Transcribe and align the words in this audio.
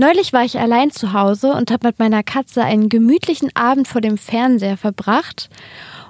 Neulich 0.00 0.32
war 0.32 0.46
ich 0.46 0.58
allein 0.58 0.90
zu 0.90 1.12
Hause 1.12 1.52
und 1.52 1.70
habe 1.70 1.88
mit 1.88 1.98
meiner 1.98 2.22
Katze 2.22 2.64
einen 2.64 2.88
gemütlichen 2.88 3.54
Abend 3.54 3.86
vor 3.86 4.00
dem 4.00 4.16
Fernseher 4.16 4.78
verbracht. 4.78 5.50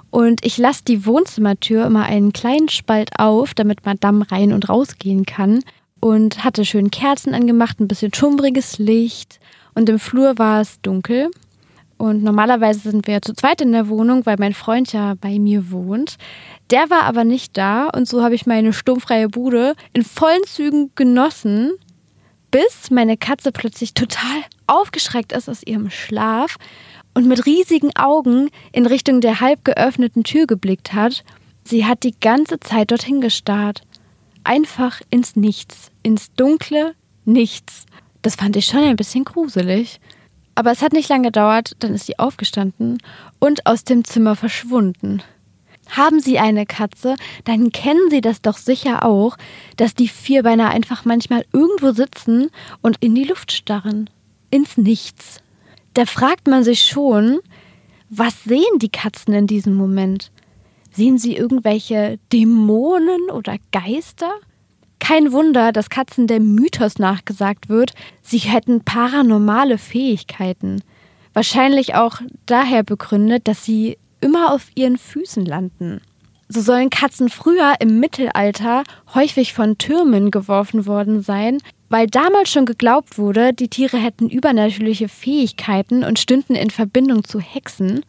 Und 0.09 0.45
ich 0.45 0.57
lasse 0.57 0.85
die 0.87 1.05
Wohnzimmertür 1.05 1.87
immer 1.87 2.03
einen 2.03 2.31
kleinen 2.31 2.69
Spalt 2.69 3.09
auf, 3.19 3.53
damit 3.53 3.85
Madame 3.85 4.31
rein 4.31 4.53
und 4.53 4.69
rausgehen 4.69 5.25
kann. 5.25 5.59
Und 5.99 6.45
hatte 6.45 6.63
schön 6.63 6.89
Kerzen 6.89 7.33
angemacht, 7.33 7.81
ein 7.81 7.89
bisschen 7.89 8.13
schummriges 8.13 8.79
Licht. 8.79 9.41
Und 9.73 9.89
im 9.89 9.99
Flur 9.99 10.37
war 10.37 10.61
es 10.61 10.79
dunkel. 10.79 11.29
Und 11.97 12.23
normalerweise 12.23 12.91
sind 12.91 13.07
wir 13.07 13.21
zu 13.21 13.33
zweit 13.33 13.59
in 13.59 13.73
der 13.73 13.89
Wohnung, 13.89 14.25
weil 14.25 14.37
mein 14.39 14.53
Freund 14.53 14.93
ja 14.93 15.15
bei 15.19 15.37
mir 15.37 15.69
wohnt. 15.69 16.15
Der 16.69 16.89
war 16.89 17.03
aber 17.03 17.25
nicht 17.25 17.57
da 17.57 17.89
und 17.89 18.07
so 18.07 18.23
habe 18.23 18.35
ich 18.35 18.45
meine 18.45 18.71
sturmfreie 18.71 19.27
Bude 19.27 19.75
in 19.91 20.03
vollen 20.03 20.45
Zügen 20.45 20.91
genossen, 20.95 21.73
bis 22.51 22.91
meine 22.91 23.17
Katze 23.17 23.51
plötzlich 23.51 23.93
total 23.93 24.43
aufgeschreckt 24.67 25.31
ist 25.31 25.49
aus 25.49 25.63
ihrem 25.63 25.89
Schlaf 25.89 26.57
und 27.13 27.27
mit 27.27 27.45
riesigen 27.45 27.95
Augen 27.95 28.49
in 28.71 28.85
Richtung 28.85 29.21
der 29.21 29.39
halb 29.39 29.65
geöffneten 29.65 30.23
Tür 30.23 30.47
geblickt 30.47 30.93
hat. 30.93 31.23
Sie 31.63 31.85
hat 31.85 32.03
die 32.03 32.15
ganze 32.19 32.59
Zeit 32.59 32.91
dorthin 32.91 33.21
gestarrt. 33.21 33.81
Einfach 34.43 35.01
ins 35.09 35.35
Nichts, 35.35 35.91
ins 36.03 36.33
dunkle 36.33 36.95
Nichts. 37.25 37.85
Das 38.21 38.35
fand 38.35 38.55
ich 38.55 38.65
schon 38.65 38.83
ein 38.83 38.95
bisschen 38.95 39.23
gruselig. 39.23 39.99
Aber 40.55 40.71
es 40.71 40.81
hat 40.81 40.93
nicht 40.93 41.09
lange 41.09 41.27
gedauert, 41.27 41.75
dann 41.79 41.93
ist 41.93 42.05
sie 42.05 42.19
aufgestanden 42.19 42.97
und 43.39 43.65
aus 43.65 43.83
dem 43.83 44.03
Zimmer 44.03 44.35
verschwunden. 44.35 45.21
Haben 45.91 46.21
Sie 46.21 46.39
eine 46.39 46.65
Katze, 46.65 47.15
dann 47.43 47.71
kennen 47.71 48.09
Sie 48.09 48.21
das 48.21 48.41
doch 48.41 48.57
sicher 48.57 49.05
auch, 49.05 49.37
dass 49.75 49.93
die 49.93 50.07
Vierbeiner 50.07 50.69
einfach 50.69 51.03
manchmal 51.03 51.45
irgendwo 51.51 51.91
sitzen 51.91 52.49
und 52.81 52.97
in 53.01 53.13
die 53.13 53.25
Luft 53.25 53.51
starren. 53.51 54.09
Ins 54.49 54.77
Nichts. 54.77 55.41
Da 55.93 56.05
fragt 56.05 56.47
man 56.47 56.63
sich 56.63 56.83
schon, 56.83 57.39
was 58.09 58.43
sehen 58.45 58.79
die 58.79 58.89
Katzen 58.89 59.33
in 59.33 59.47
diesem 59.47 59.73
Moment? 59.73 60.31
Sehen 60.91 61.17
sie 61.17 61.35
irgendwelche 61.35 62.19
Dämonen 62.31 63.29
oder 63.29 63.57
Geister? 63.73 64.31
Kein 64.99 65.33
Wunder, 65.33 65.73
dass 65.73 65.89
Katzen 65.89 66.27
der 66.27 66.39
Mythos 66.39 66.99
nachgesagt 66.99 67.67
wird, 67.67 67.93
sie 68.21 68.37
hätten 68.37 68.81
paranormale 68.81 69.77
Fähigkeiten. 69.77 70.83
Wahrscheinlich 71.33 71.95
auch 71.95 72.21
daher 72.45 72.83
begründet, 72.83 73.47
dass 73.47 73.65
sie 73.65 73.97
immer 74.21 74.53
auf 74.53 74.67
ihren 74.75 74.97
Füßen 74.97 75.45
landen. 75.45 76.01
So 76.47 76.61
sollen 76.61 76.89
Katzen 76.89 77.29
früher 77.29 77.75
im 77.79 77.99
Mittelalter 77.99 78.83
häufig 79.13 79.53
von 79.53 79.77
Türmen 79.77 80.31
geworfen 80.31 80.85
worden 80.85 81.21
sein, 81.21 81.59
weil 81.87 82.07
damals 82.07 82.49
schon 82.49 82.65
geglaubt 82.65 83.17
wurde, 83.17 83.53
die 83.53 83.69
Tiere 83.69 83.97
hätten 83.97 84.29
übernatürliche 84.29 85.07
Fähigkeiten 85.07 86.03
und 86.03 86.19
stünden 86.19 86.55
in 86.55 86.69
Verbindung 86.69 87.23
zu 87.23 87.39
Hexen. 87.39 88.05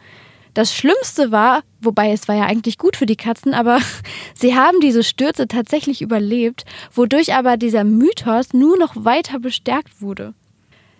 Das 0.54 0.74
Schlimmste 0.74 1.30
war, 1.30 1.62
wobei 1.80 2.12
es 2.12 2.28
war 2.28 2.34
ja 2.34 2.46
eigentlich 2.46 2.78
gut 2.78 2.96
für 2.96 3.06
die 3.06 3.16
Katzen, 3.16 3.54
aber 3.54 3.78
sie 4.34 4.54
haben 4.54 4.80
diese 4.80 5.02
Stürze 5.02 5.48
tatsächlich 5.48 6.02
überlebt, 6.02 6.64
wodurch 6.92 7.34
aber 7.34 7.56
dieser 7.56 7.84
Mythos 7.84 8.52
nur 8.52 8.76
noch 8.76 8.92
weiter 8.96 9.38
bestärkt 9.38 10.02
wurde. 10.02 10.34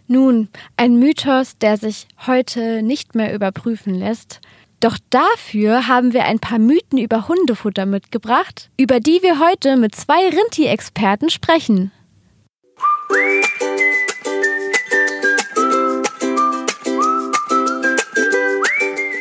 Nun, 0.06 0.48
ein 0.76 0.98
Mythos, 0.98 1.56
der 1.58 1.76
sich 1.76 2.06
heute 2.26 2.82
nicht 2.82 3.14
mehr 3.14 3.34
überprüfen 3.34 3.94
lässt. 3.94 4.40
Doch 4.82 4.98
dafür 5.10 5.86
haben 5.86 6.12
wir 6.12 6.24
ein 6.24 6.40
paar 6.40 6.58
Mythen 6.58 6.98
über 6.98 7.28
Hundefutter 7.28 7.86
mitgebracht, 7.86 8.68
über 8.76 8.98
die 8.98 9.22
wir 9.22 9.38
heute 9.38 9.76
mit 9.76 9.94
zwei 9.94 10.28
Rinti-Experten 10.28 11.30
sprechen. 11.30 11.92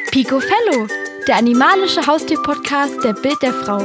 Picofello, 0.09 0.87
der 1.27 1.35
animalische 1.35 2.07
Haustier-Podcast 2.07 3.03
der 3.03 3.13
Bild 3.13 3.39
der 3.43 3.53
Frau. 3.53 3.83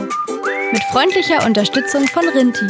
Mit 0.73 0.83
freundlicher 0.91 1.45
Unterstützung 1.45 2.09
von 2.09 2.27
Rinti. 2.27 2.69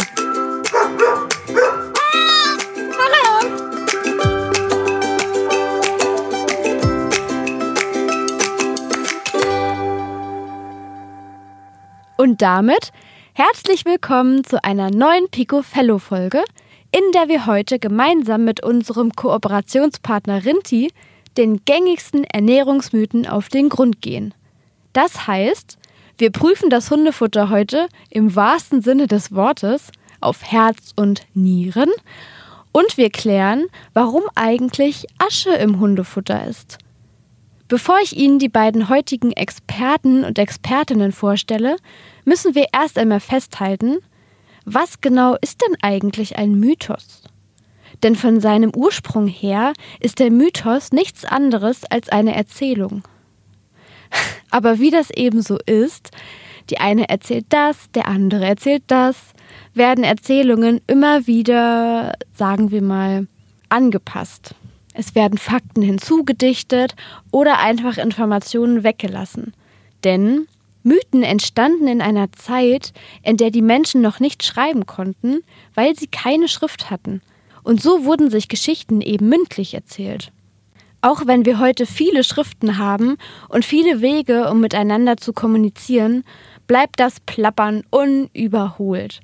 Und 12.26 12.42
damit 12.42 12.91
herzlich 13.34 13.84
willkommen 13.84 14.42
zu 14.42 14.64
einer 14.64 14.91
neuen 14.91 15.28
Picofello-Folge, 15.31 16.42
in 16.91 17.12
der 17.14 17.28
wir 17.28 17.47
heute 17.47 17.78
gemeinsam 17.78 18.44
mit 18.44 18.64
unserem 18.64 19.12
Kooperationspartner 19.12 20.44
Rinti 20.44 20.91
den 21.37 21.64
gängigsten 21.64 22.25
Ernährungsmythen 22.25 23.28
auf 23.28 23.48
den 23.48 23.69
Grund 23.69 24.03
gehen. 24.03 24.34
Das 24.92 25.28
heißt, 25.28 25.78
wir 26.19 26.32
prüfen 26.32 26.69
das 26.69 26.91
Hundefutter 26.91 27.48
heute 27.48 27.87
im 28.10 28.34
wahrsten 28.34 28.82
Sinne 28.82 29.06
des 29.06 29.32
Wortes 29.32 29.93
auf 30.20 30.43
Herz 30.43 30.94
und 30.97 31.28
Nieren 31.32 31.91
und 32.72 32.97
wir 32.97 33.10
klären, 33.10 33.66
warum 33.94 34.25
eigentlich 34.34 35.06
Asche 35.19 35.50
im 35.50 35.78
Hundefutter 35.78 36.44
ist. 36.44 36.78
Bevor 37.69 37.99
ich 38.00 38.16
Ihnen 38.16 38.38
die 38.38 38.49
beiden 38.49 38.88
heutigen 38.88 39.32
Experten 39.32 40.25
und 40.25 40.38
Expertinnen 40.38 41.10
vorstelle, 41.10 41.77
müssen 42.25 42.54
wir 42.54 42.66
erst 42.72 42.97
einmal 42.97 43.21
festhalten, 43.21 43.99
was 44.65 45.00
genau 45.00 45.37
ist 45.41 45.62
denn 45.62 45.76
eigentlich 45.82 46.37
ein 46.38 46.55
Mythos? 46.55 47.22
Denn 48.03 48.15
von 48.15 48.41
seinem 48.41 48.72
Ursprung 48.75 49.26
her 49.26 49.72
ist 50.00 50.21
der 50.21 50.31
Mythos 50.31 50.93
nichts 50.93 51.25
anderes 51.25 51.84
als 51.84 52.09
eine 52.09 52.37
Erzählung. 52.37 53.03
Aber 54.50 54.78
wie 54.78 54.91
das 54.91 55.10
eben 55.10 55.43
so 55.43 55.59
ist, 55.66 56.10
die 56.71 56.78
eine 56.78 57.09
erzählt 57.09 57.47
das, 57.49 57.91
der 57.93 58.06
andere 58.06 58.44
erzählt 58.44 58.84
das, 58.88 59.16
werden 59.75 60.05
Erzählungen 60.05 60.81
immer 60.87 61.26
wieder, 61.26 62.15
sagen 62.32 62.71
wir 62.71 62.82
mal, 62.82 63.26
angepasst. 63.69 64.55
Es 64.99 65.15
werden 65.15 65.37
Fakten 65.37 65.83
hinzugedichtet 65.83 66.95
oder 67.31 67.59
einfach 67.59 67.99
Informationen 67.99 68.83
weggelassen. 68.83 69.53
Denn 70.05 70.47
Mythen 70.83 71.23
entstanden 71.23 71.87
in 71.87 72.01
einer 72.01 72.33
Zeit, 72.33 72.95
in 73.23 73.37
der 73.37 73.51
die 73.51 73.61
Menschen 73.61 74.01
noch 74.01 74.21
nicht 74.21 74.43
schreiben 74.43 74.87
konnten, 74.87 75.41
weil 75.75 75.95
sie 75.97 76.06
keine 76.06 76.49
Schrift 76.49 76.91
hatten. 76.91 77.21
Und 77.62 77.83
so 77.83 78.06
wurden 78.06 78.31
sich 78.31 78.49
Geschichten 78.49 79.03
eben 79.03 79.29
mündlich 79.29 79.75
erzählt. 79.75 80.33
Auch 81.03 81.27
wenn 81.27 81.45
wir 81.45 81.59
heute 81.59 81.85
viele 81.85 82.25
Schriften 82.25 82.79
haben 82.79 83.19
und 83.51 83.67
viele 83.67 84.01
Wege, 84.01 84.49
um 84.51 84.61
miteinander 84.61 85.19
zu 85.19 85.35
kommunizieren, 85.35 86.25
bleibt 86.67 87.01
das 87.01 87.21
Plappern 87.21 87.83
unüberholt. 87.91 89.21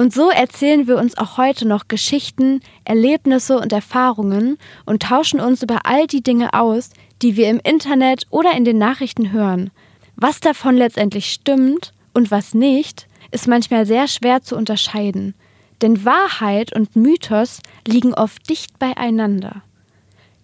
Und 0.00 0.14
so 0.14 0.30
erzählen 0.30 0.86
wir 0.86 0.96
uns 0.96 1.18
auch 1.18 1.36
heute 1.36 1.68
noch 1.68 1.86
Geschichten, 1.86 2.60
Erlebnisse 2.86 3.58
und 3.58 3.70
Erfahrungen 3.70 4.56
und 4.86 5.02
tauschen 5.02 5.40
uns 5.40 5.62
über 5.62 5.80
all 5.84 6.06
die 6.06 6.22
Dinge 6.22 6.54
aus, 6.54 6.88
die 7.20 7.36
wir 7.36 7.50
im 7.50 7.60
Internet 7.62 8.26
oder 8.30 8.52
in 8.56 8.64
den 8.64 8.78
Nachrichten 8.78 9.30
hören. 9.30 9.70
Was 10.16 10.40
davon 10.40 10.74
letztendlich 10.74 11.26
stimmt 11.26 11.92
und 12.14 12.30
was 12.30 12.54
nicht, 12.54 13.08
ist 13.30 13.46
manchmal 13.46 13.84
sehr 13.84 14.08
schwer 14.08 14.40
zu 14.40 14.56
unterscheiden. 14.56 15.34
Denn 15.82 16.02
Wahrheit 16.02 16.74
und 16.74 16.96
Mythos 16.96 17.60
liegen 17.86 18.14
oft 18.14 18.48
dicht 18.48 18.78
beieinander. 18.78 19.60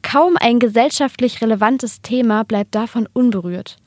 Kaum 0.02 0.36
ein 0.38 0.58
gesellschaftlich 0.58 1.40
relevantes 1.40 2.02
Thema 2.02 2.44
bleibt 2.44 2.74
davon 2.74 3.08
unberührt. 3.10 3.78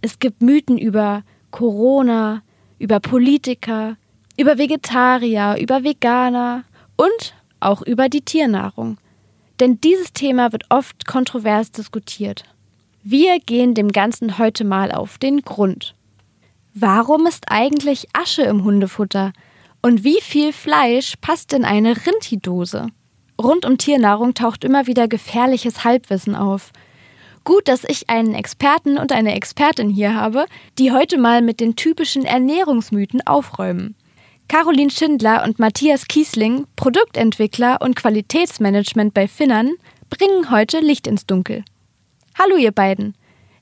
Es 0.00 0.20
gibt 0.20 0.40
Mythen 0.40 0.78
über 0.78 1.22
Corona, 1.50 2.40
über 2.78 2.98
Politiker, 2.98 3.98
über 4.38 4.56
Vegetarier, 4.56 5.56
über 5.60 5.82
Veganer 5.82 6.64
und 6.96 7.34
auch 7.60 7.82
über 7.82 8.08
die 8.08 8.22
Tiernahrung. 8.22 8.96
Denn 9.60 9.80
dieses 9.80 10.12
Thema 10.12 10.52
wird 10.52 10.64
oft 10.70 11.06
kontrovers 11.06 11.72
diskutiert. 11.72 12.44
Wir 13.02 13.40
gehen 13.40 13.74
dem 13.74 13.90
Ganzen 13.90 14.38
heute 14.38 14.64
mal 14.64 14.92
auf 14.92 15.18
den 15.18 15.42
Grund. 15.42 15.94
Warum 16.72 17.26
ist 17.26 17.46
eigentlich 17.48 18.06
Asche 18.12 18.42
im 18.42 18.62
Hundefutter? 18.62 19.32
Und 19.82 20.04
wie 20.04 20.20
viel 20.20 20.52
Fleisch 20.52 21.14
passt 21.20 21.52
in 21.52 21.64
eine 21.64 21.96
Rintidose? 22.06 22.86
Rund 23.40 23.66
um 23.66 23.78
Tiernahrung 23.78 24.34
taucht 24.34 24.62
immer 24.62 24.86
wieder 24.86 25.08
gefährliches 25.08 25.82
Halbwissen 25.84 26.36
auf. 26.36 26.70
Gut, 27.42 27.66
dass 27.66 27.82
ich 27.84 28.08
einen 28.08 28.34
Experten 28.34 28.98
und 28.98 29.10
eine 29.10 29.34
Expertin 29.34 29.90
hier 29.90 30.14
habe, 30.14 30.46
die 30.78 30.92
heute 30.92 31.18
mal 31.18 31.42
mit 31.42 31.58
den 31.58 31.74
typischen 31.74 32.24
Ernährungsmythen 32.24 33.26
aufräumen. 33.26 33.96
Caroline 34.48 34.90
Schindler 34.90 35.44
und 35.44 35.58
Matthias 35.58 36.08
Kiesling, 36.08 36.66
Produktentwickler 36.74 37.82
und 37.82 37.96
Qualitätsmanagement 37.96 39.12
bei 39.12 39.28
Finnern, 39.28 39.72
bringen 40.08 40.50
heute 40.50 40.80
Licht 40.80 41.06
ins 41.06 41.26
Dunkel. 41.26 41.64
Hallo 42.38 42.56
ihr 42.56 42.72
beiden. 42.72 43.14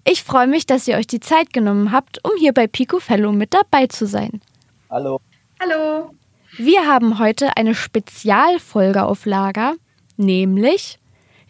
Ich 0.05 0.23
freue 0.23 0.47
mich, 0.47 0.65
dass 0.65 0.87
ihr 0.87 0.97
euch 0.97 1.09
die 1.09 1.19
Zeit 1.19 1.53
genommen 1.53 1.91
habt, 1.91 2.25
um 2.25 2.31
hier 2.38 2.53
bei 2.53 2.69
Pico 2.69 3.00
Fellow 3.00 3.33
mit 3.33 3.53
dabei 3.53 3.88
zu 3.88 4.06
sein. 4.06 4.41
Hallo. 4.88 5.21
Hallo. 5.61 6.15
Wir 6.56 6.87
haben 6.87 7.19
heute 7.19 7.56
eine 7.56 7.75
Spezialfolge 7.75 9.05
auf 9.05 9.27
Lager, 9.27 9.75
Nämlich, 10.17 11.00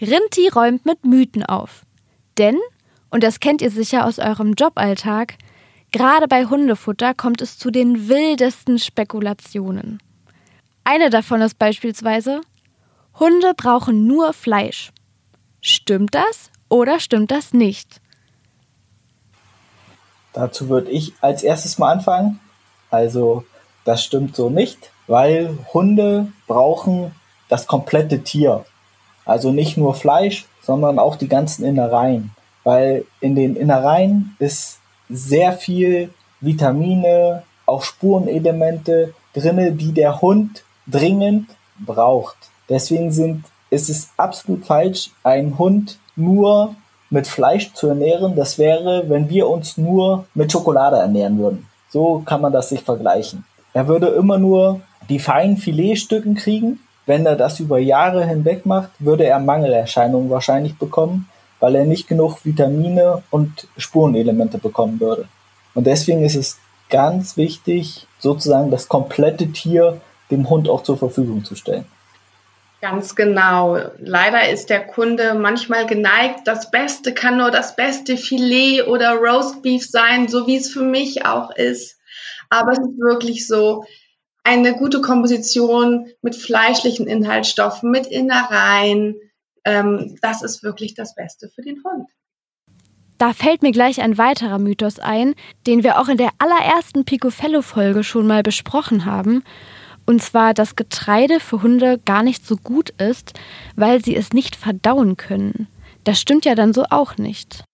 Rinti 0.00 0.48
räumt 0.48 0.86
mit 0.86 1.04
Mythen 1.04 1.44
auf. 1.44 1.84
Denn, 2.38 2.58
und 3.10 3.22
das 3.22 3.38
kennt 3.40 3.60
ihr 3.60 3.70
sicher 3.70 4.06
aus 4.06 4.18
eurem 4.18 4.54
Joballtag, 4.54 5.34
gerade 5.92 6.28
bei 6.28 6.44
Hundefutter 6.46 7.14
kommt 7.14 7.40
es 7.40 7.58
zu 7.58 7.70
den 7.70 8.08
wildesten 8.08 8.78
Spekulationen. 8.78 10.00
Eine 10.84 11.10
davon 11.10 11.40
ist 11.40 11.58
beispielsweise, 11.58 12.40
Hunde 13.18 13.54
brauchen 13.56 14.06
nur 14.06 14.32
Fleisch. 14.32 14.92
Stimmt 15.60 16.14
das 16.14 16.50
oder 16.68 17.00
stimmt 17.00 17.30
das 17.30 17.52
nicht? 17.52 18.00
Dazu 20.32 20.68
würde 20.68 20.90
ich 20.90 21.14
als 21.20 21.42
erstes 21.42 21.78
mal 21.78 21.92
anfangen. 21.92 22.40
Also, 22.90 23.44
das 23.84 24.04
stimmt 24.04 24.36
so 24.36 24.50
nicht, 24.50 24.90
weil 25.06 25.58
Hunde 25.72 26.30
brauchen 26.46 27.12
das 27.48 27.66
komplette 27.66 28.22
Tier. 28.22 28.64
Also 29.24 29.50
nicht 29.50 29.76
nur 29.76 29.94
Fleisch, 29.94 30.46
sondern 30.62 30.98
auch 30.98 31.16
die 31.16 31.28
ganzen 31.28 31.64
Innereien. 31.64 32.32
Weil 32.64 33.06
in 33.20 33.34
den 33.34 33.56
Innereien 33.56 34.36
ist 34.38 34.78
sehr 35.08 35.52
viel 35.52 36.10
Vitamine, 36.40 37.42
auch 37.64 37.82
Spurenelemente 37.82 39.14
drinne, 39.34 39.72
die 39.72 39.92
der 39.92 40.20
Hund 40.20 40.64
dringend 40.86 41.48
braucht. 41.78 42.36
Deswegen 42.68 43.12
sind, 43.12 43.44
ist 43.70 43.88
es 43.88 44.10
absolut 44.16 44.64
falsch, 44.64 45.10
einen 45.22 45.58
Hund 45.58 45.98
nur 46.14 46.74
mit 47.10 47.26
Fleisch 47.26 47.72
zu 47.74 47.88
ernähren. 47.88 48.34
Das 48.36 48.58
wäre, 48.58 49.08
wenn 49.08 49.28
wir 49.28 49.48
uns 49.48 49.76
nur 49.76 50.26
mit 50.34 50.50
Schokolade 50.50 50.96
ernähren 50.96 51.38
würden. 51.38 51.66
So 51.88 52.22
kann 52.24 52.40
man 52.40 52.52
das 52.52 52.68
sich 52.68 52.82
vergleichen. 52.82 53.44
Er 53.72 53.88
würde 53.88 54.08
immer 54.08 54.38
nur 54.38 54.80
die 55.08 55.18
feinen 55.18 55.56
Filetstücken 55.56 56.34
kriegen. 56.34 56.80
Wenn 57.04 57.24
er 57.24 57.36
das 57.36 57.60
über 57.60 57.78
Jahre 57.78 58.26
hinweg 58.26 58.66
macht, 58.66 58.90
würde 58.98 59.24
er 59.24 59.38
Mangelerscheinungen 59.38 60.28
wahrscheinlich 60.28 60.76
bekommen, 60.76 61.28
weil 61.60 61.74
er 61.74 61.84
nicht 61.84 62.08
genug 62.08 62.44
Vitamine 62.44 63.22
und 63.30 63.68
Spurenelemente 63.76 64.58
bekommen 64.58 65.00
würde. 65.00 65.28
Und 65.74 65.86
deswegen 65.86 66.24
ist 66.24 66.36
es 66.36 66.58
ganz 66.88 67.36
wichtig, 67.36 68.06
sozusagen 68.18 68.70
das 68.70 68.88
komplette 68.88 69.48
Tier 69.52 70.00
dem 70.30 70.48
Hund 70.48 70.68
auch 70.68 70.82
zur 70.82 70.98
Verfügung 70.98 71.44
zu 71.44 71.54
stellen. 71.54 71.86
Ganz 72.80 73.16
genau. 73.16 73.78
Leider 73.98 74.48
ist 74.48 74.70
der 74.70 74.86
Kunde 74.86 75.34
manchmal 75.34 75.86
geneigt, 75.86 76.40
das 76.44 76.70
Beste 76.70 77.14
kann 77.14 77.38
nur 77.38 77.50
das 77.50 77.74
beste 77.74 78.16
Filet 78.16 78.82
oder 78.82 79.14
Roastbeef 79.14 79.88
sein, 79.88 80.28
so 80.28 80.46
wie 80.46 80.56
es 80.56 80.70
für 80.70 80.82
mich 80.82 81.24
auch 81.24 81.50
ist. 81.50 81.98
Aber 82.50 82.72
es 82.72 82.78
ist 82.78 82.98
wirklich 82.98 83.46
so, 83.46 83.84
eine 84.46 84.76
gute 84.76 85.00
Komposition 85.00 86.06
mit 86.22 86.36
fleischlichen 86.36 87.08
Inhaltsstoffen, 87.08 87.90
mit 87.90 88.06
Innereien, 88.06 89.16
ähm, 89.66 90.16
das 90.22 90.42
ist 90.42 90.62
wirklich 90.62 90.94
das 90.94 91.14
Beste 91.14 91.50
für 91.54 91.60
den 91.60 91.82
Hund. 91.84 92.08
Da 93.18 93.32
fällt 93.32 93.62
mir 93.62 93.72
gleich 93.72 94.00
ein 94.00 94.18
weiterer 94.18 94.58
Mythos 94.58 94.98
ein, 94.98 95.34
den 95.66 95.82
wir 95.82 95.98
auch 95.98 96.08
in 96.08 96.18
der 96.18 96.30
allerersten 96.38 97.04
Picofello-Folge 97.04 98.04
schon 98.04 98.26
mal 98.26 98.42
besprochen 98.42 99.04
haben. 99.04 99.42
Und 100.06 100.22
zwar, 100.22 100.54
dass 100.54 100.76
Getreide 100.76 101.40
für 101.40 101.62
Hunde 101.62 101.98
gar 102.04 102.22
nicht 102.22 102.46
so 102.46 102.56
gut 102.56 102.90
ist, 102.90 103.32
weil 103.74 104.04
sie 104.04 104.14
es 104.14 104.32
nicht 104.32 104.54
verdauen 104.54 105.16
können. 105.16 105.66
Das 106.04 106.20
stimmt 106.20 106.44
ja 106.44 106.54
dann 106.54 106.72
so 106.72 106.84
auch 106.90 107.16
nicht. 107.16 107.64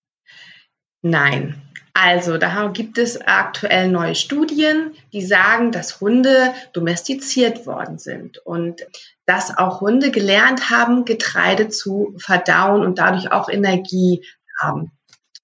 Nein. 1.02 1.60
Also, 1.94 2.38
da 2.38 2.68
gibt 2.68 2.96
es 2.96 3.20
aktuell 3.20 3.90
neue 3.90 4.14
Studien, 4.14 4.92
die 5.12 5.20
sagen, 5.20 5.72
dass 5.72 6.00
Hunde 6.00 6.54
domestiziert 6.72 7.66
worden 7.66 7.98
sind 7.98 8.38
und 8.38 8.86
dass 9.32 9.56
auch 9.56 9.81
Hunde 9.81 10.11
gelernt 10.11 10.69
haben, 10.69 11.06
Getreide 11.06 11.70
zu 11.70 12.14
verdauen 12.19 12.82
und 12.82 12.99
dadurch 12.99 13.32
auch 13.32 13.49
Energie 13.49 14.23
haben. 14.58 14.93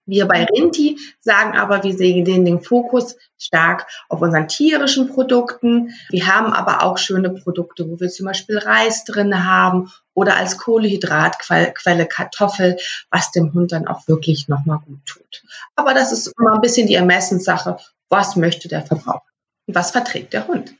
Wir 0.04 0.26
bei 0.26 0.44
Rinti 0.44 0.98
sagen 1.20 1.56
aber, 1.56 1.84
wir 1.84 1.94
sehen 1.94 2.24
den 2.26 2.60
Fokus 2.60 3.16
stark 3.38 3.86
auf 4.10 4.20
unseren 4.20 4.46
tierischen 4.46 5.08
Produkten. 5.08 5.94
Wir 6.10 6.26
haben 6.26 6.52
aber 6.52 6.82
auch 6.82 6.98
schöne 6.98 7.30
Produkte, 7.30 7.88
wo 7.88 7.98
wir 7.98 8.10
zum 8.10 8.26
Beispiel 8.26 8.58
Reis 8.58 9.04
drin 9.04 9.46
haben 9.46 9.90
oder 10.12 10.36
als 10.36 10.58
Kohlehydratquelle 10.58 12.06
Kartoffel, 12.06 12.76
was 13.10 13.30
dem 13.30 13.54
Hund 13.54 13.72
dann 13.72 13.88
auch 13.88 14.06
wirklich 14.06 14.48
nochmal 14.48 14.80
gut 14.84 15.00
tut. 15.06 15.42
Aber 15.76 15.94
das 15.94 16.12
ist 16.12 16.30
immer 16.38 16.54
ein 16.54 16.60
bisschen 16.60 16.88
die 16.88 16.94
Ermessenssache. 16.94 17.78
Was 18.10 18.36
möchte 18.36 18.68
der 18.68 18.82
Verbraucher? 18.82 19.22
Was 19.66 19.92
verträgt 19.92 20.34
der 20.34 20.46
Hund? 20.46 20.74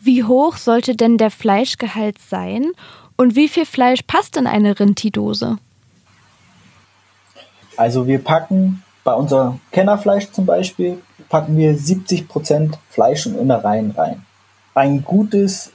Wie 0.00 0.24
hoch 0.24 0.56
sollte 0.56 0.94
denn 0.94 1.18
der 1.18 1.30
Fleischgehalt 1.30 2.18
sein? 2.18 2.72
Und 3.16 3.34
wie 3.34 3.48
viel 3.48 3.66
Fleisch 3.66 4.02
passt 4.06 4.36
in 4.36 4.46
eine 4.46 4.78
Rinti-Dose? 4.78 5.58
Also 7.76 8.06
wir 8.06 8.22
packen 8.22 8.82
bei 9.04 9.14
unserem 9.14 9.60
Kennerfleisch 9.72 10.30
zum 10.30 10.46
Beispiel, 10.46 10.98
packen 11.28 11.56
wir 11.56 11.74
70% 11.76 12.74
Fleisch 12.90 13.26
und 13.26 13.36
Innereien 13.36 13.90
rein. 13.92 14.24
Ein 14.74 15.02
gutes 15.02 15.72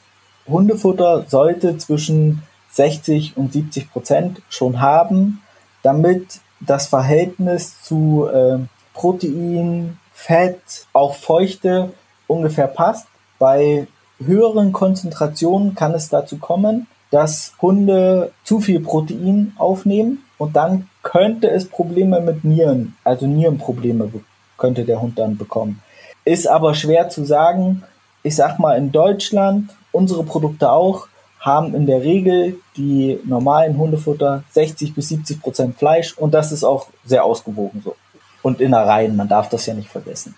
Hundefutter 0.48 1.26
sollte 1.28 1.78
zwischen 1.78 2.44
60 2.72 3.38
und 3.38 3.54
70% 3.54 4.38
schon 4.50 4.80
haben, 4.82 5.42
damit 5.82 6.40
das 6.60 6.88
Verhältnis 6.88 7.82
zu 7.82 8.28
äh, 8.34 8.60
Protein, 8.94 9.98
Fett, 10.14 10.62
auch 10.94 11.16
Feuchte 11.16 11.94
ungefähr 12.28 12.68
passt. 12.68 13.08
Bei 13.40 13.88
höheren 14.20 14.72
Konzentrationen 14.72 15.76
kann 15.76 15.94
es 15.94 16.10
dazu 16.10 16.38
kommen, 16.38 16.88
dass 17.12 17.54
Hunde 17.62 18.32
zu 18.44 18.60
viel 18.60 18.80
Protein 18.80 19.54
aufnehmen 19.58 20.24
und 20.38 20.56
dann 20.56 20.90
könnte 21.04 21.50
es 21.50 21.68
Probleme 21.68 22.22
mit 22.22 22.44
Nieren, 22.44 22.96
also 23.04 23.28
Nierenprobleme 23.28 24.12
könnte 24.58 24.84
der 24.84 25.02
Hund 25.02 25.20
dann 25.20 25.38
bekommen. 25.38 25.82
Ist 26.26 26.48
aber 26.48 26.74
schwer 26.74 27.10
zu 27.10 27.26
sagen. 27.26 27.84
Ich 28.24 28.36
sag 28.36 28.58
mal, 28.58 28.78
in 28.78 28.92
Deutschland, 28.92 29.72
unsere 29.92 30.24
Produkte 30.24 30.72
auch, 30.72 31.08
haben 31.40 31.76
in 31.76 31.86
der 31.86 32.02
Regel 32.02 32.58
die 32.78 33.20
normalen 33.26 33.78
Hundefutter 33.78 34.44
60 34.52 34.96
bis 34.96 35.10
70 35.10 35.42
Prozent 35.42 35.78
Fleisch 35.78 36.18
und 36.18 36.34
das 36.34 36.54
ist 36.54 36.64
auch 36.64 36.88
sehr 37.04 37.26
ausgewogen 37.26 37.82
so. 37.84 37.96
Und 38.42 38.62
Innereien, 38.62 39.16
man 39.16 39.28
darf 39.28 39.50
das 39.50 39.66
ja 39.66 39.74
nicht 39.74 39.90
vergessen. 39.90 40.36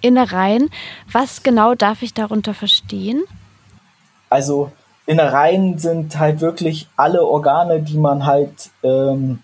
Innereien, 0.00 0.70
was 1.10 1.42
genau 1.42 1.74
darf 1.74 2.02
ich 2.02 2.14
darunter 2.14 2.54
verstehen? 2.54 3.22
Also 4.28 4.70
Innereien 5.06 5.78
sind 5.78 6.18
halt 6.18 6.40
wirklich 6.40 6.88
alle 6.96 7.24
Organe, 7.24 7.82
die 7.82 7.98
man 7.98 8.26
halt 8.26 8.70
ähm, 8.82 9.42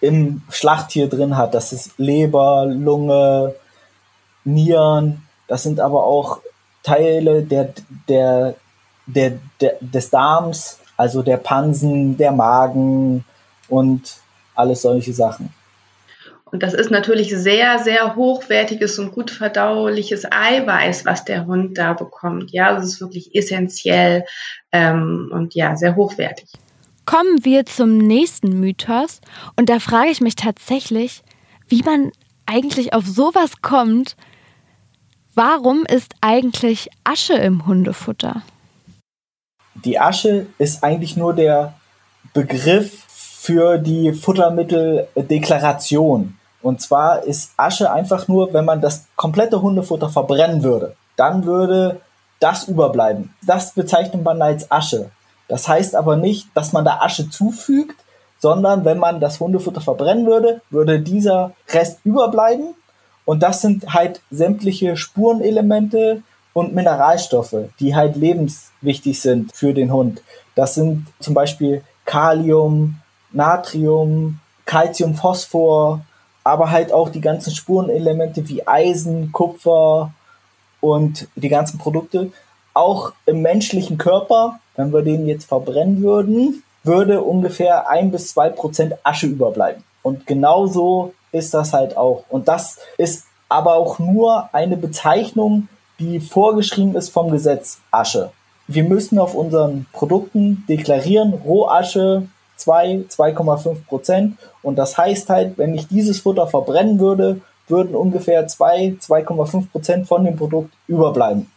im 0.00 0.42
Schlachttier 0.50 1.08
drin 1.08 1.36
hat. 1.36 1.54
Das 1.54 1.72
ist 1.72 1.98
Leber, 1.98 2.66
Lunge, 2.66 3.54
Nieren. 4.44 5.26
Das 5.48 5.62
sind 5.62 5.80
aber 5.80 6.04
auch 6.04 6.40
Teile 6.82 7.42
der, 7.42 7.72
der, 8.08 8.54
der, 9.06 9.38
der, 9.60 9.74
des 9.80 10.10
Darms, 10.10 10.78
also 10.96 11.22
der 11.22 11.38
Pansen, 11.38 12.16
der 12.16 12.32
Magen 12.32 13.24
und 13.68 14.18
alles 14.54 14.82
solche 14.82 15.12
Sachen. 15.12 15.52
Und 16.52 16.62
das 16.62 16.74
ist 16.74 16.90
natürlich 16.90 17.30
sehr, 17.30 17.78
sehr 17.78 18.16
hochwertiges 18.16 18.98
und 18.98 19.12
gut 19.12 19.30
verdauliches 19.30 20.24
Eiweiß, 20.30 21.04
was 21.04 21.24
der 21.24 21.46
Hund 21.46 21.78
da 21.78 21.92
bekommt. 21.92 22.50
Ja, 22.50 22.74
das 22.74 22.84
ist 22.84 23.00
wirklich 23.00 23.34
essentiell 23.34 24.24
ähm, 24.72 25.30
und 25.32 25.54
ja, 25.54 25.76
sehr 25.76 25.94
hochwertig. 25.94 26.48
Kommen 27.06 27.44
wir 27.44 27.66
zum 27.66 27.98
nächsten 27.98 28.60
Mythos. 28.60 29.20
Und 29.56 29.68
da 29.68 29.78
frage 29.78 30.10
ich 30.10 30.20
mich 30.20 30.36
tatsächlich, 30.36 31.22
wie 31.68 31.82
man 31.82 32.12
eigentlich 32.46 32.94
auf 32.94 33.06
sowas 33.06 33.62
kommt. 33.62 34.16
Warum 35.34 35.84
ist 35.86 36.14
eigentlich 36.20 36.88
Asche 37.04 37.34
im 37.34 37.66
Hundefutter? 37.66 38.42
Die 39.84 39.98
Asche 39.98 40.46
ist 40.58 40.84
eigentlich 40.84 41.16
nur 41.16 41.32
der 41.32 41.74
Begriff 42.32 43.04
für 43.08 43.78
die 43.78 44.12
Futtermitteldeklaration. 44.12 46.36
Und 46.62 46.80
zwar 46.80 47.24
ist 47.24 47.52
Asche 47.56 47.90
einfach 47.90 48.28
nur, 48.28 48.52
wenn 48.52 48.64
man 48.64 48.80
das 48.80 49.06
komplette 49.16 49.62
Hundefutter 49.62 50.08
verbrennen 50.08 50.62
würde, 50.62 50.94
dann 51.16 51.44
würde 51.44 52.00
das 52.38 52.68
überbleiben. 52.68 53.34
Das 53.46 53.72
bezeichnet 53.72 54.24
man 54.24 54.40
als 54.42 54.70
Asche. 54.70 55.10
Das 55.48 55.68
heißt 55.68 55.96
aber 55.96 56.16
nicht, 56.16 56.48
dass 56.54 56.72
man 56.72 56.84
da 56.84 57.00
Asche 57.00 57.28
zufügt, 57.28 57.96
sondern 58.38 58.84
wenn 58.84 58.98
man 58.98 59.20
das 59.20 59.40
Hundefutter 59.40 59.80
verbrennen 59.80 60.26
würde, 60.26 60.62
würde 60.70 61.00
dieser 61.00 61.52
Rest 61.68 62.00
überbleiben. 62.04 62.74
Und 63.24 63.42
das 63.42 63.60
sind 63.60 63.92
halt 63.92 64.22
sämtliche 64.30 64.96
Spurenelemente 64.96 66.22
und 66.52 66.74
Mineralstoffe, 66.74 67.54
die 67.78 67.94
halt 67.94 68.16
lebenswichtig 68.16 69.20
sind 69.20 69.52
für 69.54 69.74
den 69.74 69.92
Hund. 69.92 70.22
Das 70.54 70.74
sind 70.74 71.06
zum 71.20 71.34
Beispiel 71.34 71.84
Kalium, 72.06 72.96
Natrium, 73.30 74.40
Calcium, 74.64 75.14
Phosphor, 75.14 76.00
aber 76.44 76.70
halt 76.70 76.92
auch 76.92 77.08
die 77.08 77.20
ganzen 77.20 77.54
Spurenelemente 77.54 78.48
wie 78.48 78.66
Eisen, 78.66 79.32
Kupfer 79.32 80.12
und 80.80 81.28
die 81.36 81.48
ganzen 81.48 81.78
Produkte. 81.78 82.32
Auch 82.72 83.12
im 83.26 83.42
menschlichen 83.42 83.98
Körper 83.98 84.60
wenn 84.80 84.94
wir 84.94 85.02
den 85.02 85.26
jetzt 85.26 85.44
verbrennen 85.44 86.02
würden, 86.02 86.62
würde 86.84 87.22
ungefähr 87.22 87.90
ein 87.90 88.10
bis 88.10 88.28
zwei 88.32 88.48
Prozent 88.48 88.94
Asche 89.02 89.26
überbleiben. 89.26 89.84
Und 90.02 90.26
genauso 90.26 91.12
ist 91.32 91.52
das 91.52 91.74
halt 91.74 91.98
auch. 91.98 92.24
Und 92.30 92.48
das 92.48 92.78
ist 92.96 93.26
aber 93.50 93.74
auch 93.74 93.98
nur 93.98 94.48
eine 94.54 94.78
Bezeichnung, 94.78 95.68
die 95.98 96.18
vorgeschrieben 96.18 96.96
ist 96.96 97.10
vom 97.10 97.30
Gesetz 97.30 97.80
Asche. 97.90 98.30
Wir 98.66 98.84
müssen 98.84 99.18
auf 99.18 99.34
unseren 99.34 99.84
Produkten 99.92 100.64
deklarieren, 100.66 101.34
Rohasche 101.34 102.26
2, 102.60 103.04
2,5 103.08 103.86
Prozent. 103.86 104.38
Und 104.62 104.76
das 104.76 104.98
heißt 104.98 105.28
halt, 105.28 105.58
wenn 105.58 105.74
ich 105.74 105.88
dieses 105.88 106.20
Futter 106.20 106.46
verbrennen 106.46 107.00
würde, 107.00 107.40
würden 107.68 107.94
ungefähr 107.94 108.46
2, 108.46 108.96
2,5 109.00 109.70
Prozent 109.70 110.06
von 110.06 110.24
dem 110.24 110.36
Produkt 110.36 110.72
überbleiben. 110.86 111.50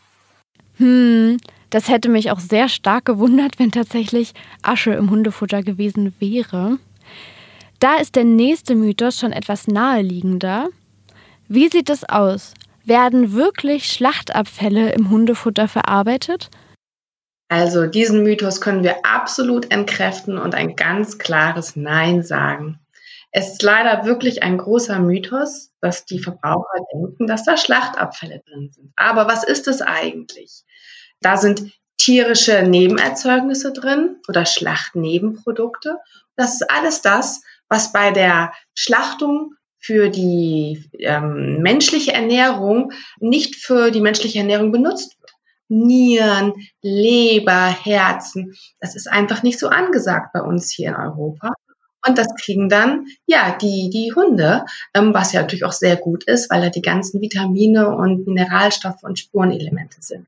Hm, 0.77 1.37
das 1.69 1.89
hätte 1.89 2.09
mich 2.09 2.31
auch 2.31 2.39
sehr 2.39 2.69
stark 2.69 3.05
gewundert, 3.05 3.59
wenn 3.59 3.71
tatsächlich 3.71 4.33
Asche 4.61 4.91
im 4.91 5.09
Hundefutter 5.09 5.63
gewesen 5.63 6.13
wäre. 6.19 6.77
Da 7.79 7.97
ist 7.97 8.15
der 8.15 8.23
nächste 8.23 8.75
Mythos 8.75 9.19
schon 9.19 9.33
etwas 9.33 9.67
naheliegender. 9.67 10.69
Wie 11.47 11.69
sieht 11.69 11.89
es 11.89 12.07
aus? 12.07 12.53
Werden 12.85 13.33
wirklich 13.33 13.91
Schlachtabfälle 13.91 14.91
im 14.93 15.09
Hundefutter 15.09 15.67
verarbeitet? 15.67 16.49
Also 17.53 17.85
diesen 17.85 18.23
Mythos 18.23 18.61
können 18.61 18.83
wir 18.83 19.05
absolut 19.05 19.71
entkräften 19.71 20.39
und 20.39 20.55
ein 20.55 20.75
ganz 20.75 21.19
klares 21.19 21.75
Nein 21.75 22.23
sagen. 22.23 22.79
Es 23.29 23.51
ist 23.51 23.61
leider 23.61 24.05
wirklich 24.05 24.41
ein 24.41 24.57
großer 24.57 24.97
Mythos, 24.97 25.69
dass 25.79 26.03
die 26.05 26.17
Verbraucher 26.17 26.79
denken, 26.91 27.27
dass 27.27 27.43
da 27.43 27.55
Schlachtabfälle 27.55 28.41
drin 28.47 28.71
sind. 28.71 28.91
Aber 28.95 29.27
was 29.27 29.43
ist 29.43 29.67
es 29.67 29.83
eigentlich? 29.83 30.63
Da 31.21 31.37
sind 31.37 31.71
tierische 31.97 32.63
Nebenerzeugnisse 32.63 33.71
drin 33.71 34.15
oder 34.27 34.47
Schlachtnebenprodukte. 34.47 35.99
Das 36.35 36.55
ist 36.55 36.71
alles 36.71 37.03
das, 37.03 37.43
was 37.69 37.93
bei 37.93 38.09
der 38.09 38.51
Schlachtung 38.73 39.53
für 39.77 40.09
die 40.09 40.89
ähm, 40.97 41.59
menschliche 41.61 42.13
Ernährung 42.13 42.93
nicht 43.19 43.57
für 43.57 43.91
die 43.91 44.01
menschliche 44.01 44.39
Ernährung 44.39 44.71
benutzt 44.71 45.21
wird. 45.21 45.22
Nieren, 45.73 46.53
Leber, 46.81 47.67
Herzen, 47.67 48.55
das 48.79 48.95
ist 48.95 49.07
einfach 49.07 49.43
nicht 49.43 49.59
so 49.59 49.69
angesagt 49.69 50.33
bei 50.33 50.41
uns 50.41 50.71
hier 50.71 50.89
in 50.89 50.95
Europa. 50.95 51.53
Und 52.05 52.17
das 52.17 52.27
kriegen 52.35 52.67
dann, 52.67 53.05
ja, 53.25 53.57
die, 53.59 53.89
die 53.89 54.13
Hunde, 54.13 54.65
ähm, 54.93 55.13
was 55.13 55.31
ja 55.31 55.41
natürlich 55.41 55.63
auch 55.63 55.71
sehr 55.71 55.95
gut 55.95 56.25
ist, 56.25 56.49
weil 56.51 56.61
da 56.61 56.69
die 56.69 56.81
ganzen 56.81 57.21
Vitamine 57.21 57.95
und 57.95 58.27
Mineralstoffe 58.27 59.03
und 59.03 59.19
Spurenelemente 59.19 60.01
sind. 60.01 60.27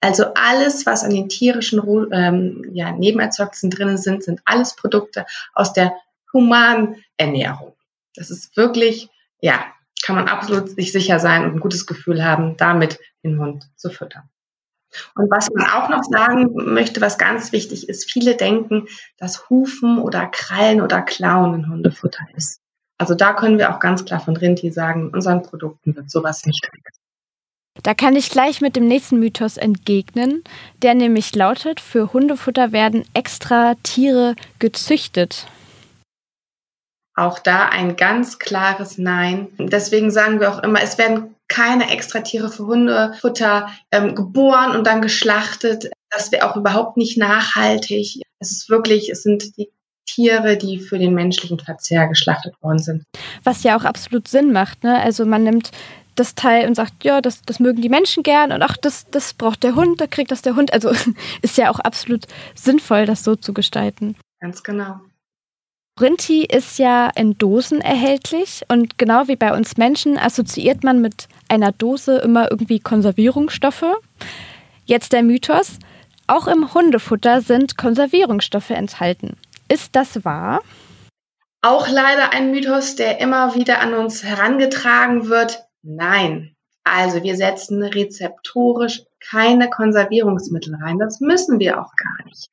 Also 0.00 0.34
alles, 0.34 0.86
was 0.86 1.04
an 1.04 1.10
den 1.10 1.28
tierischen 1.28 1.80
ähm, 2.12 2.70
ja, 2.74 2.92
Nebenerzeugnissen 2.92 3.70
drinnen 3.70 3.96
sind, 3.96 4.22
sind 4.22 4.42
alles 4.44 4.76
Produkte 4.76 5.24
aus 5.54 5.72
der 5.72 5.94
Humanernährung. 6.32 7.74
Das 8.14 8.30
ist 8.30 8.56
wirklich, 8.56 9.08
ja, 9.40 9.64
kann 10.04 10.16
man 10.16 10.28
absolut 10.28 10.68
sich 10.70 10.92
sicher 10.92 11.20
sein 11.20 11.44
und 11.44 11.54
ein 11.54 11.60
gutes 11.60 11.86
Gefühl 11.86 12.22
haben, 12.24 12.56
damit 12.58 12.98
den 13.22 13.38
Hund 13.38 13.70
zu 13.76 13.88
füttern. 13.88 14.28
Und 15.14 15.30
was 15.30 15.48
man 15.50 15.66
auch 15.66 15.88
noch 15.88 16.02
sagen 16.04 16.50
möchte, 16.72 17.00
was 17.00 17.18
ganz 17.18 17.52
wichtig 17.52 17.88
ist, 17.88 18.10
viele 18.10 18.36
denken, 18.36 18.86
dass 19.18 19.48
Hufen 19.50 19.98
oder 19.98 20.26
Krallen 20.26 20.80
oder 20.80 21.02
Klauen 21.02 21.54
ein 21.54 21.68
Hundefutter 21.68 22.26
ist. 22.36 22.60
Also 22.98 23.14
da 23.14 23.32
können 23.32 23.58
wir 23.58 23.74
auch 23.74 23.80
ganz 23.80 24.04
klar 24.04 24.20
von 24.20 24.36
Rinti 24.36 24.70
sagen, 24.70 25.10
unseren 25.10 25.42
Produkten 25.42 25.96
wird 25.96 26.10
sowas 26.10 26.46
nicht. 26.46 26.68
Da 27.82 27.92
kann 27.92 28.14
ich 28.14 28.30
gleich 28.30 28.60
mit 28.60 28.76
dem 28.76 28.86
nächsten 28.86 29.18
Mythos 29.18 29.56
entgegnen, 29.56 30.44
der 30.82 30.94
nämlich 30.94 31.34
lautet, 31.34 31.80
für 31.80 32.12
Hundefutter 32.12 32.70
werden 32.70 33.04
extra 33.14 33.74
Tiere 33.82 34.36
gezüchtet. 34.60 35.48
Auch 37.16 37.38
da 37.38 37.68
ein 37.68 37.96
ganz 37.96 38.38
klares 38.38 38.98
Nein. 38.98 39.48
Deswegen 39.58 40.10
sagen 40.10 40.40
wir 40.40 40.52
auch 40.52 40.62
immer, 40.62 40.82
es 40.82 40.98
werden 40.98 41.34
keine 41.48 41.90
extra 41.90 42.20
Tiere 42.20 42.50
für 42.50 42.66
Hundefutter 42.66 43.68
ähm, 43.92 44.14
geboren 44.14 44.76
und 44.76 44.86
dann 44.86 45.02
geschlachtet. 45.02 45.90
Das 46.10 46.32
wäre 46.32 46.50
auch 46.50 46.56
überhaupt 46.56 46.96
nicht 46.96 47.16
nachhaltig. 47.18 48.22
Es 48.40 48.50
ist 48.50 48.70
wirklich, 48.70 49.10
es 49.10 49.22
sind 49.22 49.56
die 49.56 49.70
Tiere, 50.06 50.56
die 50.56 50.80
für 50.80 50.98
den 50.98 51.14
menschlichen 51.14 51.58
Verzehr 51.58 52.08
geschlachtet 52.08 52.54
worden 52.62 52.78
sind. 52.78 53.04
Was 53.42 53.62
ja 53.62 53.76
auch 53.76 53.84
absolut 53.84 54.28
Sinn 54.28 54.52
macht. 54.52 54.84
Ne? 54.84 55.00
Also 55.00 55.24
man 55.24 55.44
nimmt 55.44 55.70
das 56.14 56.34
Teil 56.34 56.66
und 56.66 56.74
sagt, 56.74 57.04
ja, 57.04 57.20
das, 57.20 57.42
das 57.42 57.60
mögen 57.60 57.82
die 57.82 57.88
Menschen 57.88 58.22
gern 58.22 58.52
und 58.52 58.62
ach, 58.62 58.76
das, 58.76 59.06
das 59.10 59.34
braucht 59.34 59.62
der 59.64 59.74
Hund, 59.74 60.00
da 60.00 60.06
kriegt 60.06 60.30
das 60.30 60.42
der 60.42 60.56
Hund. 60.56 60.72
Also 60.72 60.92
ist 61.42 61.58
ja 61.58 61.70
auch 61.70 61.80
absolut 61.80 62.26
sinnvoll, 62.54 63.06
das 63.06 63.24
so 63.24 63.36
zu 63.36 63.52
gestalten. 63.52 64.16
Ganz 64.40 64.62
genau. 64.62 65.00
Rinti 66.00 66.44
ist 66.44 66.80
ja 66.80 67.08
in 67.14 67.38
Dosen 67.38 67.80
erhältlich 67.80 68.62
und 68.66 68.98
genau 68.98 69.28
wie 69.28 69.36
bei 69.36 69.56
uns 69.56 69.76
Menschen 69.76 70.18
assoziiert 70.18 70.82
man 70.82 71.00
mit 71.00 71.28
einer 71.48 71.70
Dose 71.70 72.18
immer 72.18 72.50
irgendwie 72.50 72.80
Konservierungsstoffe. 72.80 73.84
Jetzt 74.84 75.12
der 75.12 75.22
Mythos. 75.22 75.78
Auch 76.26 76.48
im 76.48 76.74
Hundefutter 76.74 77.42
sind 77.42 77.76
Konservierungsstoffe 77.76 78.70
enthalten. 78.70 79.36
Ist 79.68 79.94
das 79.94 80.24
wahr? 80.24 80.62
Auch 81.62 81.86
leider 81.88 82.32
ein 82.32 82.50
Mythos, 82.50 82.96
der 82.96 83.20
immer 83.20 83.54
wieder 83.54 83.80
an 83.80 83.94
uns 83.94 84.24
herangetragen 84.24 85.28
wird. 85.28 85.64
Nein. 85.82 86.56
Also 86.82 87.22
wir 87.22 87.36
setzen 87.36 87.82
rezeptorisch 87.82 89.02
keine 89.20 89.70
Konservierungsmittel 89.70 90.74
rein. 90.74 90.98
Das 90.98 91.20
müssen 91.20 91.60
wir 91.60 91.80
auch 91.80 91.94
gar 91.96 92.26
nicht. 92.26 92.50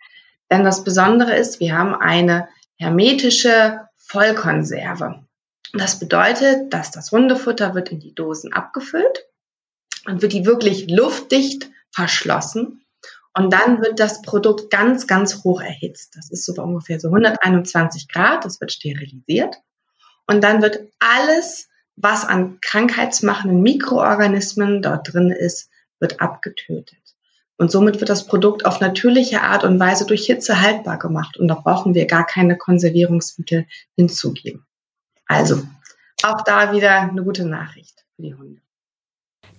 Denn 0.52 0.64
das 0.64 0.84
Besondere 0.84 1.36
ist, 1.36 1.60
wir 1.60 1.78
haben 1.78 1.96
eine 1.96 2.48
hermetische 2.82 3.88
Vollkonserve. 3.96 5.24
Das 5.74 6.00
bedeutet, 6.00 6.74
dass 6.74 6.90
das 6.90 7.12
Hundefutter 7.12 7.76
wird 7.76 7.90
in 7.90 8.00
die 8.00 8.16
Dosen 8.16 8.52
abgefüllt 8.52 9.28
und 10.08 10.24
wird 10.24 10.34
die 10.34 10.46
wirklich 10.46 10.90
luftdicht 10.90 11.70
verschlossen. 11.92 12.84
Und 13.38 13.54
dann 13.54 13.82
wird 13.82 14.00
das 14.00 14.24
Produkt 14.24 14.72
ganz, 14.72 15.06
ganz 15.06 15.44
hoch 15.44 15.62
erhitzt. 15.62 16.16
Das 16.18 16.32
ist 16.32 16.44
so 16.44 16.54
ungefähr 16.62 17.00
so 17.00 17.10
121 17.10 18.08
Grad. 18.08 18.46
Das 18.46 18.60
wird 18.60 18.72
sterilisiert. 18.72 19.58
Und 20.26 20.44
dann 20.44 20.64
wird 20.64 20.80
alles, 21.00 21.70
was 21.96 22.26
an 22.26 22.58
krankheitsmachenden 22.62 23.62
Mikroorganismen 23.62 24.82
dort 24.82 25.14
drin 25.14 25.30
ist, 25.30 25.70
wird 26.00 26.20
abgetötet. 26.20 27.01
Und 27.62 27.70
somit 27.70 28.00
wird 28.00 28.10
das 28.10 28.26
Produkt 28.26 28.66
auf 28.66 28.80
natürliche 28.80 29.44
Art 29.44 29.64
und 29.64 29.80
Weise 29.80 30.08
durch 30.08 30.26
Hitze 30.26 30.62
haltbar 30.62 30.98
gemacht. 30.98 31.38
Und 31.38 31.48
da 31.48 31.54
brauchen 31.54 31.94
wir 31.94 32.08
gar 32.08 32.26
keine 32.26 32.58
Konservierungsmittel 32.58 33.68
hinzugeben. 33.96 34.66
Also, 35.28 35.62
auch 36.24 36.42
da 36.42 36.74
wieder 36.74 37.02
eine 37.02 37.24
gute 37.24 37.46
Nachricht 37.46 38.04
für 38.16 38.24
die 38.24 38.34
Hunde. 38.34 38.62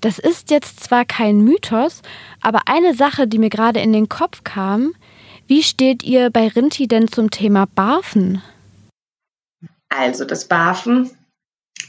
Das 0.00 0.18
ist 0.18 0.50
jetzt 0.50 0.80
zwar 0.80 1.04
kein 1.04 1.42
Mythos, 1.42 2.02
aber 2.40 2.62
eine 2.66 2.92
Sache, 2.92 3.28
die 3.28 3.38
mir 3.38 3.50
gerade 3.50 3.78
in 3.78 3.92
den 3.92 4.08
Kopf 4.08 4.42
kam, 4.42 4.94
wie 5.46 5.62
steht 5.62 6.02
ihr 6.02 6.30
bei 6.30 6.48
Rinti 6.48 6.88
denn 6.88 7.06
zum 7.06 7.30
Thema 7.30 7.66
Barfen? 7.72 8.42
Also 9.90 10.24
das 10.24 10.48
Barfen 10.48 11.08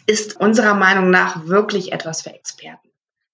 ist 0.05 0.39
unserer 0.39 0.75
Meinung 0.75 1.09
nach 1.09 1.47
wirklich 1.47 1.91
etwas 1.91 2.21
für 2.21 2.35
Experten 2.35 2.92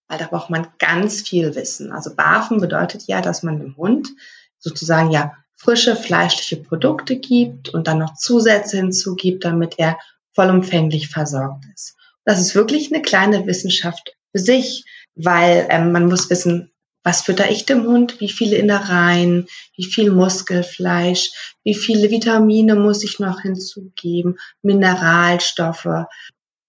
weil 0.10 0.18
da 0.18 0.26
braucht 0.26 0.50
man 0.50 0.68
ganz 0.80 1.22
viel 1.22 1.56
Wissen. 1.56 1.94
Also 1.94 2.14
Barfen 2.14 2.60
bedeutet 2.60 3.04
ja, 3.08 3.22
dass 3.22 3.44
man 3.44 3.60
dem 3.60 3.78
Hund 3.78 4.10
sozusagen 4.58 5.12
ja 5.12 5.34
frische 5.56 5.96
fleischliche 5.96 6.58
Produkte 6.58 7.18
gibt 7.18 7.70
und 7.70 7.88
dann 7.88 8.00
noch 8.00 8.16
Zusätze 8.16 8.78
hinzugibt, 8.78 9.46
damit 9.46 9.76
er 9.78 9.98
vollumfänglich 10.34 11.10
versorgt 11.10 11.66
ist. 11.74 11.96
Das 12.26 12.40
ist 12.40 12.56
wirklich 12.56 12.92
eine 12.92 13.02
kleine 13.02 13.46
Wissenschaft 13.46 14.16
für 14.32 14.40
sich, 14.40 14.84
weil 15.16 15.68
ähm, 15.70 15.92
man 15.92 16.08
muss 16.08 16.30
wissen, 16.30 16.72
was 17.04 17.22
fütter 17.22 17.50
ich 17.50 17.66
dem 17.66 17.84
Hund, 17.84 18.20
wie 18.20 18.30
viele 18.30 18.58
Innereien, 18.58 19.48
wie 19.76 19.86
viel 19.86 20.12
Muskelfleisch, 20.12 21.56
wie 21.64 21.76
viele 21.76 22.10
Vitamine 22.10 22.76
muss 22.76 23.04
ich 23.04 23.20
noch 23.20 23.42
hinzugeben, 23.42 24.38
Mineralstoffe. 24.62 26.06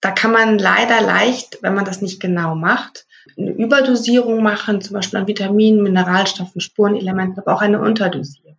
Da 0.01 0.11
kann 0.13 0.33
man 0.33 0.59
leider 0.59 1.01
leicht, 1.01 1.59
wenn 1.63 1.75
man 1.75 1.85
das 1.85 2.01
nicht 2.01 2.21
genau 2.21 2.55
macht, 2.55 3.07
eine 3.37 3.51
Überdosierung 3.51 4.43
machen, 4.43 4.81
zum 4.81 4.95
Beispiel 4.95 5.19
an 5.19 5.27
Vitaminen, 5.27 5.83
Mineralstoffen, 5.83 6.61
Spurenelementen, 6.61 7.39
aber 7.39 7.55
auch 7.55 7.63
eine 7.63 7.81
Unterdosierung. 7.81 8.59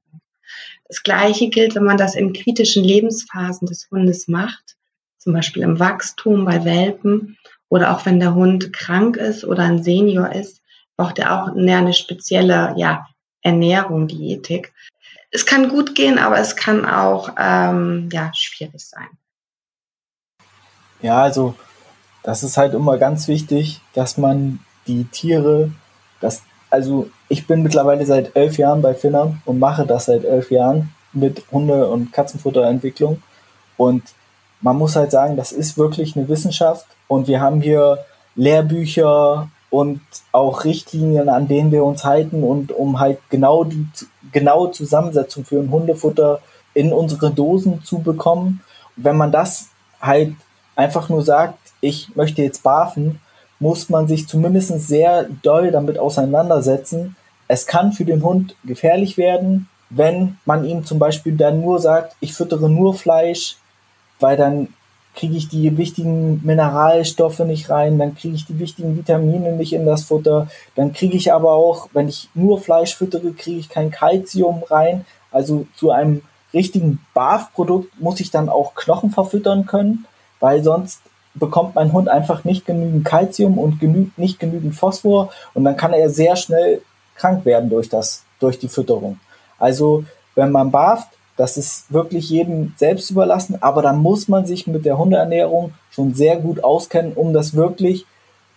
Das 0.87 1.03
Gleiche 1.03 1.49
gilt, 1.49 1.75
wenn 1.75 1.85
man 1.85 1.97
das 1.97 2.15
in 2.15 2.33
kritischen 2.33 2.83
Lebensphasen 2.83 3.67
des 3.67 3.89
Hundes 3.89 4.27
macht, 4.27 4.75
zum 5.17 5.33
Beispiel 5.33 5.63
im 5.63 5.79
Wachstum 5.79 6.45
bei 6.45 6.65
Welpen 6.65 7.37
oder 7.69 7.95
auch 7.95 8.05
wenn 8.05 8.19
der 8.19 8.35
Hund 8.35 8.73
krank 8.73 9.15
ist 9.15 9.45
oder 9.45 9.63
ein 9.63 9.83
Senior 9.83 10.33
ist, 10.33 10.61
braucht 10.97 11.19
er 11.19 11.41
auch 11.43 11.55
eine 11.55 11.93
spezielle 11.93 12.73
ja, 12.75 13.07
Ernährung, 13.41 14.07
Diätik. 14.07 14.73
Es 15.31 15.45
kann 15.45 15.69
gut 15.69 15.95
gehen, 15.95 16.19
aber 16.19 16.39
es 16.39 16.55
kann 16.55 16.85
auch 16.85 17.29
ähm, 17.37 18.09
ja, 18.11 18.31
schwierig 18.33 18.85
sein. 18.85 19.07
Ja, 21.01 21.23
also 21.23 21.55
das 22.23 22.43
ist 22.43 22.57
halt 22.57 22.73
immer 22.73 22.97
ganz 22.97 23.27
wichtig, 23.27 23.81
dass 23.93 24.17
man 24.17 24.59
die 24.87 25.05
Tiere, 25.05 25.71
dass 26.19 26.43
also 26.69 27.09
ich 27.27 27.47
bin 27.47 27.63
mittlerweile 27.63 28.05
seit 28.05 28.35
elf 28.35 28.57
Jahren 28.57 28.81
bei 28.81 28.93
Finnern 28.93 29.41
und 29.45 29.59
mache 29.59 29.85
das 29.85 30.05
seit 30.05 30.23
elf 30.23 30.51
Jahren 30.51 30.93
mit 31.11 31.43
Hunde- 31.51 31.89
und 31.89 32.13
Katzenfutterentwicklung. 32.13 33.21
Und 33.75 34.03
man 34.61 34.77
muss 34.77 34.95
halt 34.95 35.11
sagen, 35.11 35.35
das 35.35 35.51
ist 35.51 35.77
wirklich 35.77 36.15
eine 36.15 36.29
Wissenschaft 36.29 36.85
und 37.07 37.27
wir 37.27 37.41
haben 37.41 37.61
hier 37.61 37.99
Lehrbücher 38.35 39.49
und 39.69 40.01
auch 40.31 40.63
Richtlinien, 40.63 41.29
an 41.29 41.47
denen 41.47 41.71
wir 41.71 41.83
uns 41.83 42.03
halten 42.05 42.43
und 42.43 42.71
um 42.71 42.99
halt 42.99 43.19
genau 43.29 43.63
die 43.63 43.87
genaue 44.31 44.71
Zusammensetzung 44.71 45.43
für 45.43 45.59
ein 45.59 45.71
Hundefutter 45.71 46.39
in 46.73 46.93
unsere 46.93 47.31
Dosen 47.31 47.83
zu 47.83 47.99
bekommen. 47.99 48.61
wenn 48.95 49.17
man 49.17 49.31
das 49.31 49.69
halt 50.01 50.35
einfach 50.75 51.09
nur 51.09 51.23
sagt, 51.23 51.57
ich 51.81 52.15
möchte 52.15 52.41
jetzt 52.41 52.63
barfen, 52.63 53.19
muss 53.59 53.89
man 53.89 54.07
sich 54.07 54.27
zumindest 54.27 54.87
sehr 54.87 55.27
doll 55.43 55.71
damit 55.71 55.99
auseinandersetzen. 55.99 57.15
Es 57.47 57.67
kann 57.67 57.91
für 57.91 58.05
den 58.05 58.23
Hund 58.23 58.55
gefährlich 58.63 59.17
werden, 59.17 59.67
wenn 59.89 60.37
man 60.45 60.63
ihm 60.63 60.85
zum 60.85 60.99
Beispiel 60.99 61.35
dann 61.35 61.61
nur 61.61 61.79
sagt, 61.79 62.15
ich 62.21 62.33
füttere 62.33 62.69
nur 62.69 62.93
Fleisch, 62.93 63.57
weil 64.19 64.37
dann 64.37 64.69
kriege 65.13 65.35
ich 65.35 65.49
die 65.49 65.77
wichtigen 65.77 66.41
Mineralstoffe 66.45 67.39
nicht 67.39 67.69
rein, 67.69 67.99
dann 67.99 68.15
kriege 68.15 68.35
ich 68.35 68.45
die 68.45 68.59
wichtigen 68.59 68.97
Vitamine 68.97 69.51
nicht 69.51 69.73
in 69.73 69.85
das 69.85 70.05
Futter, 70.05 70.47
dann 70.75 70.93
kriege 70.93 71.17
ich 71.17 71.33
aber 71.33 71.51
auch, 71.51 71.89
wenn 71.93 72.07
ich 72.07 72.29
nur 72.33 72.59
Fleisch 72.61 72.95
füttere, 72.95 73.33
kriege 73.33 73.59
ich 73.59 73.69
kein 73.69 73.91
Kalzium 73.91 74.63
rein. 74.69 75.05
Also 75.31 75.65
zu 75.75 75.91
einem 75.91 76.21
richtigen 76.53 77.05
BAF-Produkt 77.13 77.99
muss 77.99 78.21
ich 78.21 78.31
dann 78.31 78.49
auch 78.49 78.73
Knochen 78.75 79.11
verfüttern 79.11 79.65
können, 79.65 80.05
weil 80.39 80.63
sonst 80.63 81.01
bekommt 81.33 81.75
mein 81.75 81.93
Hund 81.93 82.09
einfach 82.09 82.43
nicht 82.43 82.65
genügend 82.65 83.05
Kalzium 83.05 83.57
und 83.57 83.79
genü 83.79 84.07
nicht 84.17 84.39
genügend 84.39 84.75
Phosphor 84.75 85.29
und 85.53 85.63
dann 85.63 85.77
kann 85.77 85.93
er 85.93 86.09
sehr 86.09 86.35
schnell 86.35 86.81
krank 87.15 87.45
werden 87.45 87.69
durch 87.69 87.89
das, 87.89 88.23
durch 88.39 88.59
die 88.59 88.67
Fütterung. 88.67 89.19
Also 89.59 90.03
wenn 90.35 90.51
man 90.51 90.71
barft, 90.71 91.09
das 91.37 91.57
ist 91.57 91.91
wirklich 91.91 92.29
jedem 92.29 92.73
selbst 92.77 93.09
überlassen, 93.09 93.57
aber 93.61 93.81
da 93.81 93.93
muss 93.93 94.27
man 94.27 94.45
sich 94.45 94.67
mit 94.67 94.85
der 94.85 94.97
Hundeernährung 94.97 95.73
schon 95.89 96.13
sehr 96.13 96.37
gut 96.37 96.63
auskennen, 96.63 97.13
um 97.13 97.33
das 97.33 97.55
wirklich 97.55 98.05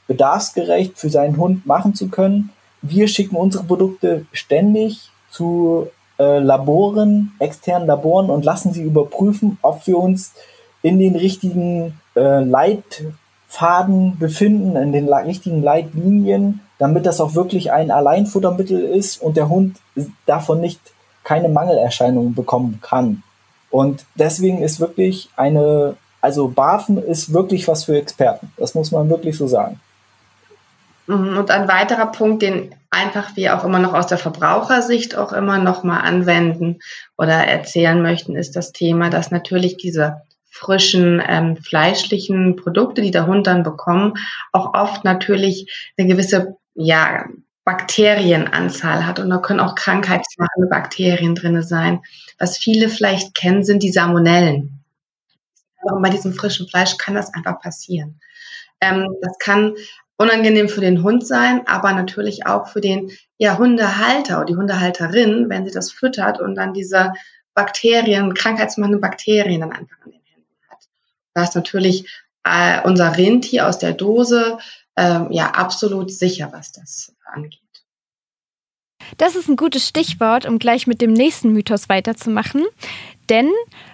bedarfsgerecht 0.06 0.98
für 0.98 1.08
seinen 1.08 1.36
Hund 1.36 1.66
machen 1.66 1.94
zu 1.94 2.08
können. 2.08 2.50
Wir 2.82 3.08
schicken 3.08 3.36
unsere 3.36 3.64
Produkte 3.64 4.26
ständig 4.32 5.10
zu 5.30 5.88
äh, 6.18 6.38
Laboren, 6.38 7.32
externen 7.38 7.88
Laboren 7.88 8.28
und 8.28 8.44
lassen 8.44 8.72
sie 8.72 8.82
überprüfen, 8.82 9.58
ob 9.62 9.86
wir 9.86 9.98
uns 9.98 10.34
in 10.82 10.98
den 10.98 11.16
richtigen 11.16 11.98
äh, 12.16 12.40
Leitfaden 12.40 14.18
befinden, 14.18 14.76
in 14.76 14.92
den 14.92 15.12
richtigen 15.12 15.62
Leitlinien, 15.62 16.60
damit 16.78 17.06
das 17.06 17.20
auch 17.20 17.34
wirklich 17.34 17.72
ein 17.72 17.90
Alleinfuttermittel 17.90 18.80
ist 18.80 19.20
und 19.20 19.36
der 19.36 19.48
Hund 19.48 19.76
davon 20.26 20.60
nicht 20.60 20.80
keine 21.22 21.48
Mangelerscheinungen 21.48 22.34
bekommen 22.34 22.80
kann. 22.82 23.22
Und 23.70 24.04
deswegen 24.14 24.62
ist 24.62 24.80
wirklich 24.80 25.30
eine, 25.36 25.96
also 26.20 26.48
BAFen 26.48 26.98
ist 26.98 27.32
wirklich 27.32 27.66
was 27.66 27.84
für 27.84 27.96
Experten. 27.96 28.52
Das 28.56 28.74
muss 28.74 28.92
man 28.92 29.08
wirklich 29.10 29.36
so 29.36 29.46
sagen. 29.46 29.80
Mhm, 31.06 31.36
und 31.36 31.50
ein 31.50 31.68
weiterer 31.68 32.06
Punkt, 32.06 32.42
den 32.42 32.74
einfach 32.90 33.36
wir 33.36 33.58
auch 33.58 33.64
immer 33.64 33.78
noch 33.78 33.92
aus 33.92 34.06
der 34.06 34.18
Verbrauchersicht 34.18 35.16
auch 35.16 35.32
immer 35.32 35.58
noch 35.58 35.82
mal 35.82 36.00
anwenden 36.00 36.78
oder 37.18 37.34
erzählen 37.34 38.00
möchten, 38.00 38.36
ist 38.36 38.56
das 38.56 38.72
Thema, 38.72 39.10
dass 39.10 39.30
natürlich 39.30 39.76
diese 39.76 40.22
frischen 40.54 41.20
ähm, 41.26 41.56
fleischlichen 41.56 42.54
Produkte, 42.54 43.02
die 43.02 43.10
der 43.10 43.26
Hund 43.26 43.48
dann 43.48 43.64
bekommen, 43.64 44.14
auch 44.52 44.72
oft 44.72 45.04
natürlich 45.04 45.92
eine 45.98 46.06
gewisse 46.06 46.56
ja, 46.74 47.24
Bakterienanzahl 47.64 49.04
hat 49.04 49.18
und 49.18 49.30
da 49.30 49.38
können 49.38 49.58
auch 49.58 49.74
krankheitsmachende 49.74 50.68
Bakterien 50.70 51.34
drinne 51.34 51.64
sein. 51.64 52.02
Was 52.38 52.56
viele 52.56 52.88
vielleicht 52.88 53.34
kennen, 53.34 53.64
sind 53.64 53.82
die 53.82 53.90
Salmonellen. 53.90 54.84
Aber 55.82 56.00
bei 56.00 56.10
diesem 56.10 56.32
frischen 56.32 56.68
Fleisch 56.68 56.98
kann 56.98 57.14
das 57.14 57.34
einfach 57.34 57.60
passieren. 57.60 58.20
Ähm, 58.80 59.08
das 59.22 59.36
kann 59.40 59.74
unangenehm 60.16 60.68
für 60.68 60.80
den 60.80 61.02
Hund 61.02 61.26
sein, 61.26 61.66
aber 61.66 61.92
natürlich 61.92 62.46
auch 62.46 62.68
für 62.68 62.80
den 62.80 63.10
ja, 63.38 63.58
Hundehalter 63.58 64.36
oder 64.36 64.46
die 64.46 64.56
Hundehalterin, 64.56 65.48
wenn 65.48 65.66
sie 65.66 65.72
das 65.72 65.90
füttert 65.90 66.40
und 66.40 66.54
dann 66.54 66.74
diese 66.74 67.12
Bakterien, 67.54 68.34
krankheitsmachende 68.34 68.98
Bakterien 68.98 69.62
dann 69.62 69.72
einfach 69.72 69.96
an. 70.04 70.13
Da 71.34 71.42
ist 71.42 71.54
natürlich 71.54 72.08
äh, 72.44 72.80
unser 72.82 73.16
Rentier 73.16 73.68
aus 73.68 73.78
der 73.78 73.92
Dose 73.92 74.58
ähm, 74.96 75.28
ja 75.30 75.50
absolut 75.50 76.10
sicher, 76.10 76.50
was 76.52 76.72
das 76.72 77.12
angeht. 77.24 77.60
Das 79.18 79.36
ist 79.36 79.48
ein 79.48 79.56
gutes 79.56 79.86
Stichwort, 79.86 80.46
um 80.46 80.58
gleich 80.58 80.86
mit 80.86 81.00
dem 81.00 81.12
nächsten 81.12 81.52
Mythos 81.52 81.88
weiterzumachen. 81.88 82.64
Denn 83.28 83.50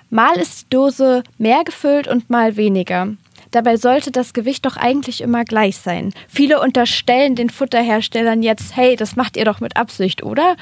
mal 0.09 0.37
ist 0.37 0.63
die 0.63 0.71
Dose 0.71 1.23
mehr 1.39 1.65
gefüllt 1.65 2.09
und 2.09 2.31
mal 2.31 2.57
weniger. 2.57 3.09
Dabei 3.51 3.77
sollte 3.77 4.13
das 4.13 4.33
Gewicht 4.33 4.65
doch 4.65 4.77
eigentlich 4.77 5.21
immer 5.21 5.45
gleich 5.45 5.79
sein. 5.79 6.13
Viele 6.29 6.61
unterstellen 6.61 7.35
den 7.35 7.51
Futterherstellern 7.51 8.43
jetzt, 8.43 8.77
hey, 8.77 8.95
das 8.95 9.17
macht 9.17 9.37
ihr 9.37 9.45
doch 9.45 9.61
mit 9.61 9.77
Absicht, 9.77 10.23
oder? 10.23 10.57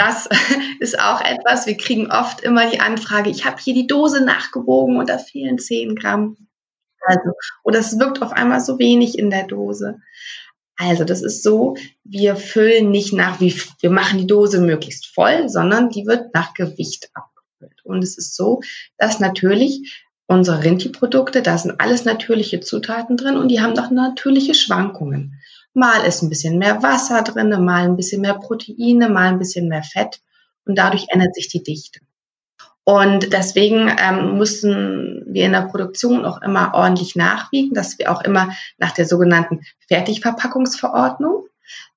Das 0.00 0.26
ist 0.80 0.98
auch 0.98 1.20
etwas, 1.20 1.66
wir 1.66 1.76
kriegen 1.76 2.10
oft 2.10 2.40
immer 2.40 2.70
die 2.70 2.80
Anfrage, 2.80 3.28
ich 3.28 3.44
habe 3.44 3.60
hier 3.60 3.74
die 3.74 3.86
Dose 3.86 4.24
nachgewogen 4.24 4.96
und 4.96 5.10
da 5.10 5.18
fehlen 5.18 5.58
10 5.58 5.94
Gramm. 5.94 6.36
Also, 7.02 7.32
oder 7.64 7.80
es 7.80 7.98
wirkt 7.98 8.22
auf 8.22 8.32
einmal 8.32 8.60
so 8.60 8.78
wenig 8.78 9.18
in 9.18 9.28
der 9.28 9.46
Dose. 9.46 9.98
Also, 10.76 11.04
das 11.04 11.20
ist 11.20 11.42
so, 11.42 11.76
wir 12.04 12.36
füllen 12.36 12.90
nicht 12.90 13.12
nach, 13.12 13.40
wie, 13.40 13.54
wir 13.80 13.90
machen 13.90 14.18
die 14.18 14.26
Dose 14.26 14.60
möglichst 14.62 15.06
voll, 15.06 15.50
sondern 15.50 15.90
die 15.90 16.06
wird 16.06 16.32
nach 16.32 16.54
Gewicht 16.54 17.10
abgefüllt. 17.12 17.84
Und 17.84 18.02
es 18.02 18.16
ist 18.16 18.34
so, 18.34 18.62
dass 18.96 19.20
natürlich 19.20 20.06
unsere 20.26 20.64
Rinti-Produkte, 20.64 21.42
da 21.42 21.58
sind 21.58 21.78
alles 21.78 22.06
natürliche 22.06 22.60
Zutaten 22.60 23.18
drin 23.18 23.36
und 23.36 23.48
die 23.48 23.60
haben 23.60 23.74
doch 23.74 23.90
natürliche 23.90 24.54
Schwankungen. 24.54 25.40
Mal 25.72 26.04
ist 26.04 26.22
ein 26.22 26.28
bisschen 26.28 26.58
mehr 26.58 26.82
Wasser 26.82 27.22
drin, 27.22 27.50
mal 27.64 27.84
ein 27.84 27.96
bisschen 27.96 28.22
mehr 28.22 28.34
Proteine, 28.34 29.08
mal 29.08 29.28
ein 29.28 29.38
bisschen 29.38 29.68
mehr 29.68 29.82
Fett 29.82 30.20
und 30.64 30.76
dadurch 30.76 31.06
ändert 31.10 31.34
sich 31.34 31.48
die 31.48 31.62
Dichte. 31.62 32.00
Und 32.84 33.32
deswegen 33.32 33.94
ähm, 34.00 34.36
mussten 34.36 35.22
wir 35.26 35.46
in 35.46 35.52
der 35.52 35.68
Produktion 35.68 36.24
auch 36.24 36.42
immer 36.42 36.74
ordentlich 36.74 37.14
nachwiegen, 37.14 37.74
dass 37.74 37.98
wir 37.98 38.10
auch 38.10 38.22
immer 38.22 38.50
nach 38.78 38.92
der 38.92 39.06
sogenannten 39.06 39.60
Fertigverpackungsverordnung, 39.86 41.46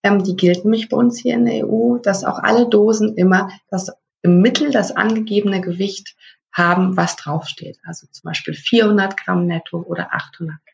ähm, 0.03 0.23
die 0.23 0.36
gilt 0.36 0.65
nämlich 0.65 0.89
bei 0.89 0.97
uns 0.97 1.19
hier 1.19 1.33
in 1.33 1.45
der 1.45 1.67
EU, 1.67 1.97
dass 1.97 2.23
auch 2.23 2.39
alle 2.39 2.67
Dosen 2.69 3.15
immer 3.15 3.49
das 3.69 3.91
im 4.21 4.41
Mittel 4.41 4.71
das 4.71 4.91
angegebene 4.91 5.62
Gewicht 5.62 6.15
haben, 6.51 6.95
was 6.95 7.15
draufsteht. 7.15 7.79
Also 7.83 8.07
zum 8.12 8.29
Beispiel 8.29 8.53
400 8.53 9.17
Gramm 9.17 9.47
netto 9.47 9.81
oder 9.81 10.13
800 10.13 10.57
Gramm. 10.63 10.72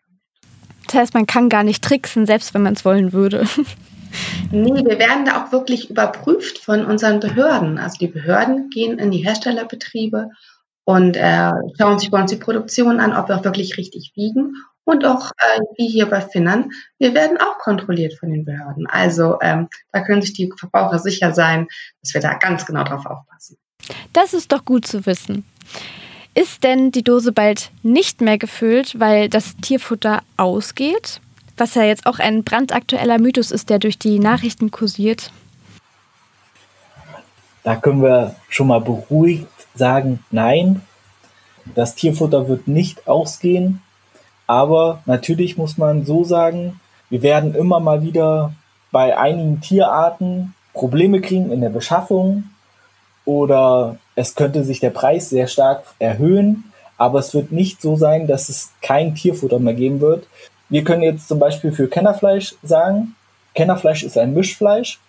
Das 0.90 1.02
heißt, 1.02 1.14
man 1.14 1.28
kann 1.28 1.50
gar 1.50 1.64
nicht 1.64 1.84
tricksen, 1.84 2.26
selbst 2.26 2.56
wenn 2.56 2.64
man 2.64 2.74
es 2.74 2.84
wollen 2.84 3.14
würde. 3.14 3.46
Nee, 4.52 4.74
wir 4.74 4.98
werden 4.98 5.24
da 5.24 5.44
auch 5.44 5.52
wirklich 5.52 5.92
überprüft 5.92 6.58
von 6.58 6.84
unseren 6.84 7.20
Behörden. 7.20 7.78
Also 7.78 8.00
die 8.00 8.08
Behörden 8.08 8.72
gehen 8.72 8.98
in 8.98 9.12
die 9.12 9.24
Herstellerbetriebe 9.24 10.32
und 10.84 11.16
äh, 11.16 11.52
schauen 11.78 12.00
sich 12.00 12.10
bei 12.10 12.20
uns 12.20 12.32
die 12.32 12.38
Produktion 12.38 13.00
an, 13.00 13.16
ob 13.16 13.28
wir 13.28 13.38
auch 13.38 13.44
wirklich 13.44 13.78
richtig 13.78 14.14
wiegen. 14.16 14.56
Und 14.84 15.06
auch 15.06 15.30
äh, 15.30 15.60
wie 15.78 15.88
hier 15.88 16.08
bei 16.08 16.22
Finnern, 16.22 16.72
wir 16.98 17.14
werden 17.14 17.38
auch 17.38 17.60
kontrolliert 17.60 18.16
von 18.18 18.32
den 18.32 18.46
Behörden. 18.46 18.88
Also 18.88 19.38
ähm, 19.42 19.68
da 19.92 20.02
können 20.02 20.24
sich 20.24 20.34
die 20.34 20.52
Verbraucher 20.58 20.98
sicher 20.98 21.32
sein, 21.32 21.68
dass 22.02 22.16
wir 22.16 22.22
da 22.22 22.34
ganz 22.34 22.66
genau 22.66 22.84
drauf 22.84 23.06
aufpassen. 23.06 23.58
Das 24.14 24.34
ist 24.34 24.52
doch 24.52 24.66
gut 24.66 24.88
zu 24.88 25.06
wissen. 25.06 25.46
Ist 26.40 26.64
denn 26.64 26.92
die 26.92 27.04
Dose 27.04 27.34
bald 27.34 27.72
nicht 27.84 28.22
mehr 28.22 28.38
gefüllt, 28.38 28.98
weil 29.00 29.28
das 29.28 29.58
Tierfutter 29.58 30.22
ausgeht? 30.38 31.20
was 31.60 31.76
ja 31.76 31.84
jetzt 31.84 32.06
auch 32.06 32.20
ein 32.20 32.44
brandaktueller 32.44 33.20
Mythos 33.20 33.52
ist, 33.52 33.70
der 33.70 33.80
durch 33.80 34.00
die 34.00 34.20
Nachrichten 34.20 34.72
kursiert. 34.72 35.32
Da 37.64 37.76
können 37.76 38.02
wir 38.02 38.36
schon 38.48 38.68
mal 38.68 38.80
beruhigt 38.80 39.48
sagen, 39.76 40.24
nein, 40.32 40.82
das 41.76 41.96
Tierfutter 41.96 42.48
wird 42.48 42.68
nicht 42.68 43.08
ausgehen. 43.08 43.82
Aber 44.48 45.04
natürlich 45.06 45.58
muss 45.58 45.78
man 45.78 46.06
so 46.06 46.24
sagen, 46.24 46.80
wir 47.10 47.22
werden 47.22 47.54
immer 47.54 47.80
mal 47.80 48.02
wieder 48.02 48.54
bei 48.92 49.18
einigen 49.18 49.62
Tierarten 49.62 50.56
Probleme 50.74 51.22
kriegen 51.22 51.52
in 51.52 51.62
der 51.62 51.70
Beschaffung 51.70 52.46
oder 53.26 53.98
es 54.20 54.36
könnte 54.36 54.66
sich 54.66 54.82
der 54.82 54.90
Preis 54.90 55.30
sehr 55.30 55.48
stark 55.48 55.84
erhöhen, 55.98 56.66
aber 56.98 57.20
es 57.20 57.34
wird 57.34 57.54
nicht 57.54 57.82
so 57.82 57.96
sein, 57.96 58.28
dass 58.28 58.50
es 58.50 58.72
kein 58.82 59.16
Tierfutter 59.16 59.60
mehr 59.60 59.74
geben 59.74 60.02
wird, 60.02 60.28
wir 60.68 60.84
können 60.84 61.04
jetzt 61.04 61.30
zum 61.30 61.40
Beispiel 61.40 61.72
für 61.72 61.88
Kennerfleisch 61.88 62.56
sagen, 62.62 63.16
Kennerfleisch 63.56 64.04
ist 64.04 64.18
ein 64.18 64.34
Mischfleisch. 64.34 65.00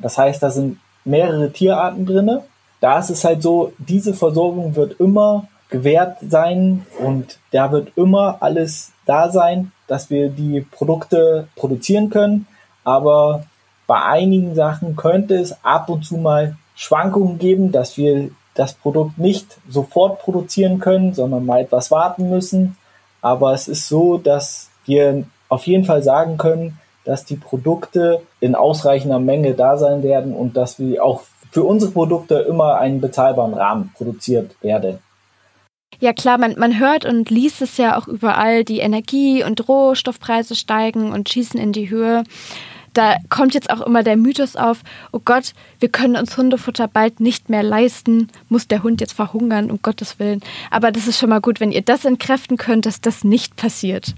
Das 0.00 0.16
heißt, 0.16 0.42
da 0.42 0.50
sind 0.50 0.78
mehrere 1.04 1.50
Tierarten 1.50 2.06
drinne. 2.06 2.44
Da 2.80 2.98
ist 2.98 3.10
es 3.10 3.24
halt 3.24 3.42
so, 3.42 3.72
diese 3.78 4.14
Versorgung 4.14 4.74
wird 4.74 4.98
immer 4.98 5.48
gewährt 5.68 6.18
sein 6.22 6.86
und 6.98 7.38
da 7.50 7.70
wird 7.72 7.92
immer 7.96 8.38
alles 8.40 8.92
da 9.04 9.30
sein, 9.30 9.72
dass 9.86 10.08
wir 10.08 10.30
die 10.30 10.62
Produkte 10.62 11.48
produzieren 11.56 12.08
können. 12.08 12.46
Aber 12.84 13.44
bei 13.86 14.02
einigen 14.02 14.54
Sachen 14.54 14.96
könnte 14.96 15.34
es 15.34 15.62
ab 15.64 15.88
und 15.90 16.04
zu 16.04 16.16
mal 16.16 16.56
Schwankungen 16.74 17.38
geben, 17.38 17.72
dass 17.72 17.98
wir 17.98 18.30
das 18.54 18.74
Produkt 18.74 19.18
nicht 19.18 19.46
sofort 19.68 20.20
produzieren 20.20 20.78
können, 20.78 21.14
sondern 21.14 21.46
mal 21.46 21.62
etwas 21.62 21.90
warten 21.90 22.28
müssen. 22.28 22.76
Aber 23.20 23.52
es 23.54 23.68
ist 23.68 23.88
so, 23.88 24.18
dass 24.18 24.70
wir 24.84 25.24
auf 25.48 25.66
jeden 25.66 25.84
Fall 25.84 26.02
sagen 26.02 26.38
können, 26.38 26.78
dass 27.04 27.24
die 27.24 27.36
Produkte 27.36 28.22
in 28.40 28.54
ausreichender 28.54 29.18
Menge 29.18 29.54
da 29.54 29.76
sein 29.76 30.02
werden 30.02 30.34
und 30.34 30.56
dass 30.56 30.78
wir 30.78 31.04
auch 31.04 31.22
für 31.50 31.64
unsere 31.64 31.92
Produkte 31.92 32.36
immer 32.36 32.78
einen 32.78 33.00
bezahlbaren 33.00 33.54
Rahmen 33.54 33.92
produziert 33.96 34.54
werde. 34.62 34.98
Ja 36.00 36.12
klar, 36.12 36.38
man, 36.38 36.54
man 36.58 36.80
hört 36.80 37.04
und 37.04 37.30
liest 37.30 37.62
es 37.62 37.76
ja 37.76 37.98
auch 37.98 38.08
überall, 38.08 38.64
die 38.64 38.80
Energie- 38.80 39.44
und 39.44 39.68
Rohstoffpreise 39.68 40.54
steigen 40.54 41.12
und 41.12 41.28
schießen 41.28 41.60
in 41.60 41.72
die 41.72 41.90
Höhe. 41.90 42.24
Da 42.92 43.16
kommt 43.30 43.54
jetzt 43.54 43.70
auch 43.70 43.80
immer 43.80 44.02
der 44.02 44.16
Mythos 44.16 44.56
auf, 44.56 44.82
oh 45.12 45.20
Gott, 45.24 45.52
wir 45.80 45.88
können 45.88 46.16
uns 46.16 46.36
Hundefutter 46.36 46.88
bald 46.88 47.20
nicht 47.20 47.48
mehr 47.48 47.62
leisten, 47.62 48.28
muss 48.48 48.68
der 48.68 48.82
Hund 48.82 49.00
jetzt 49.00 49.14
verhungern, 49.14 49.70
um 49.70 49.80
Gottes 49.80 50.18
Willen. 50.18 50.40
Aber 50.70 50.92
das 50.92 51.06
ist 51.06 51.18
schon 51.18 51.30
mal 51.30 51.40
gut, 51.40 51.60
wenn 51.60 51.72
ihr 51.72 51.82
das 51.82 52.04
entkräften 52.04 52.56
könnt, 52.56 52.86
dass 52.86 53.00
das 53.00 53.24
nicht 53.24 53.56
passiert. 53.56 54.14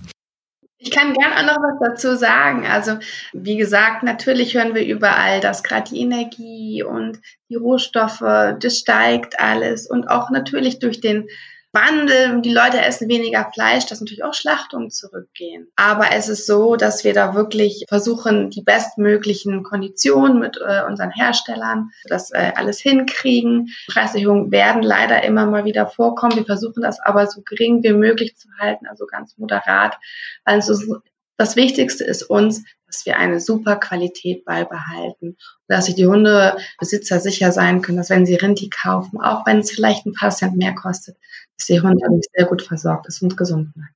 Ich 0.84 0.90
kann 0.90 1.14
gerne 1.14 1.36
auch 1.36 1.56
noch 1.56 1.62
was 1.62 1.94
dazu 1.94 2.14
sagen. 2.14 2.66
Also, 2.66 2.98
wie 3.32 3.56
gesagt, 3.56 4.02
natürlich 4.02 4.54
hören 4.54 4.74
wir 4.74 4.84
überall, 4.84 5.40
dass 5.40 5.62
gerade 5.62 5.90
die 5.90 6.00
Energie 6.00 6.82
und 6.82 7.20
die 7.48 7.54
Rohstoffe, 7.54 8.20
das 8.20 8.78
steigt 8.78 9.40
alles 9.40 9.88
und 9.88 10.08
auch 10.08 10.28
natürlich 10.28 10.80
durch 10.80 11.00
den 11.00 11.26
Wandel, 11.74 12.40
die 12.40 12.52
Leute 12.52 12.80
essen 12.80 13.08
weniger 13.08 13.50
Fleisch, 13.52 13.86
dass 13.86 14.00
natürlich 14.00 14.24
auch 14.24 14.34
Schlachtungen 14.34 14.90
zurückgehen. 14.90 15.68
Aber 15.76 16.12
es 16.12 16.28
ist 16.28 16.46
so, 16.46 16.76
dass 16.76 17.04
wir 17.04 17.12
da 17.12 17.34
wirklich 17.34 17.84
versuchen, 17.88 18.50
die 18.50 18.62
bestmöglichen 18.62 19.62
Konditionen 19.62 20.38
mit 20.38 20.56
äh, 20.56 20.82
unseren 20.86 21.10
Herstellern, 21.10 21.90
das 22.08 22.30
äh, 22.30 22.52
alles 22.54 22.80
hinkriegen. 22.80 23.68
Preiserhöhungen 23.88 24.50
werden 24.52 24.82
leider 24.82 25.24
immer 25.24 25.46
mal 25.46 25.64
wieder 25.64 25.86
vorkommen. 25.86 26.36
Wir 26.36 26.46
versuchen 26.46 26.82
das 26.82 27.00
aber 27.00 27.26
so 27.26 27.42
gering 27.42 27.82
wie 27.82 27.92
möglich 27.92 28.36
zu 28.36 28.48
halten, 28.58 28.86
also 28.86 29.06
ganz 29.06 29.36
moderat. 29.36 29.98
Also 30.44 31.00
das 31.36 31.56
Wichtigste 31.56 32.04
ist 32.04 32.22
uns, 32.22 32.64
dass 32.86 33.06
wir 33.06 33.18
eine 33.18 33.40
super 33.40 33.76
Qualität 33.76 34.44
beibehalten 34.44 35.30
und 35.30 35.36
dass 35.68 35.86
sich 35.86 35.96
die 35.96 36.06
Hundebesitzer 36.06 37.18
sicher 37.18 37.50
sein 37.50 37.82
können, 37.82 37.98
dass 37.98 38.10
wenn 38.10 38.26
sie 38.26 38.36
Rinti 38.36 38.70
kaufen, 38.70 39.20
auch 39.20 39.44
wenn 39.46 39.58
es 39.58 39.72
vielleicht 39.72 40.06
ein 40.06 40.12
paar 40.12 40.30
Cent 40.30 40.56
mehr 40.56 40.74
kostet, 40.74 41.16
dass 41.56 41.66
der 41.66 41.82
Hund 41.82 42.00
dadurch 42.00 42.26
sehr 42.32 42.46
gut 42.46 42.62
versorgt 42.62 43.06
ist 43.08 43.22
und 43.22 43.36
gesund 43.36 43.72
bleibt. 43.74 43.94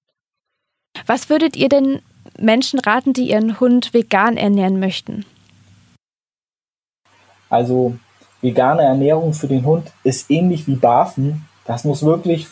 Was 1.06 1.30
würdet 1.30 1.56
ihr 1.56 1.68
denn 1.68 2.02
Menschen 2.38 2.80
raten, 2.80 3.12
die 3.12 3.30
ihren 3.30 3.60
Hund 3.60 3.94
vegan 3.94 4.36
ernähren 4.36 4.80
möchten? 4.80 5.24
Also 7.48 7.96
vegane 8.42 8.82
Ernährung 8.82 9.32
für 9.32 9.46
den 9.46 9.64
Hund 9.64 9.92
ist 10.02 10.30
ähnlich 10.30 10.66
wie 10.66 10.74
Barfen. 10.74 11.46
Das 11.64 11.84
muss 11.84 12.04
wirklich, 12.04 12.48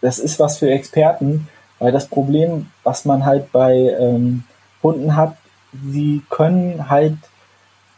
das 0.00 0.18
ist 0.18 0.38
was 0.38 0.58
für 0.58 0.70
Experten, 0.70 1.48
weil 1.80 1.90
das 1.90 2.06
Problem, 2.06 2.70
was 2.84 3.04
man 3.04 3.26
halt 3.26 3.50
bei 3.50 3.74
ähm, 3.74 4.44
Hunden 4.82 5.16
hat, 5.16 5.36
sie 5.72 6.22
können 6.30 6.88
halt 6.88 7.16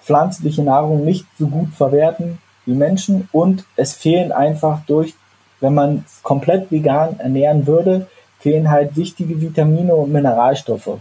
pflanzliche 0.01 0.63
Nahrung 0.63 1.05
nicht 1.05 1.27
so 1.39 1.47
gut 1.47 1.75
verwerten 1.75 2.39
wie 2.65 2.75
Menschen 2.75 3.29
und 3.33 3.65
es 3.77 3.93
fehlen 3.93 4.33
einfach 4.33 4.81
durch 4.87 5.15
wenn 5.63 5.75
man 5.75 6.05
komplett 6.23 6.71
vegan 6.71 7.19
ernähren 7.21 7.67
würde, 7.67 8.09
fehlen 8.41 8.71
halt 8.71 8.97
wichtige 8.97 9.41
Vitamine 9.41 9.95
und 9.95 10.13
Mineralstoffe. 10.13 10.99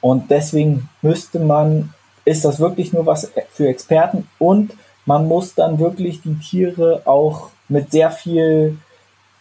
Und 0.00 0.30
deswegen 0.30 0.88
müsste 1.00 1.38
man, 1.38 1.94
ist 2.24 2.44
das 2.44 2.58
wirklich 2.58 2.92
nur 2.92 3.06
was 3.06 3.30
für 3.50 3.68
Experten 3.68 4.28
und 4.38 4.74
man 5.06 5.26
muss 5.26 5.54
dann 5.54 5.78
wirklich 5.78 6.20
die 6.22 6.34
Tiere 6.38 7.02
auch 7.04 7.50
mit 7.68 7.92
sehr 7.92 8.10
viel 8.10 8.76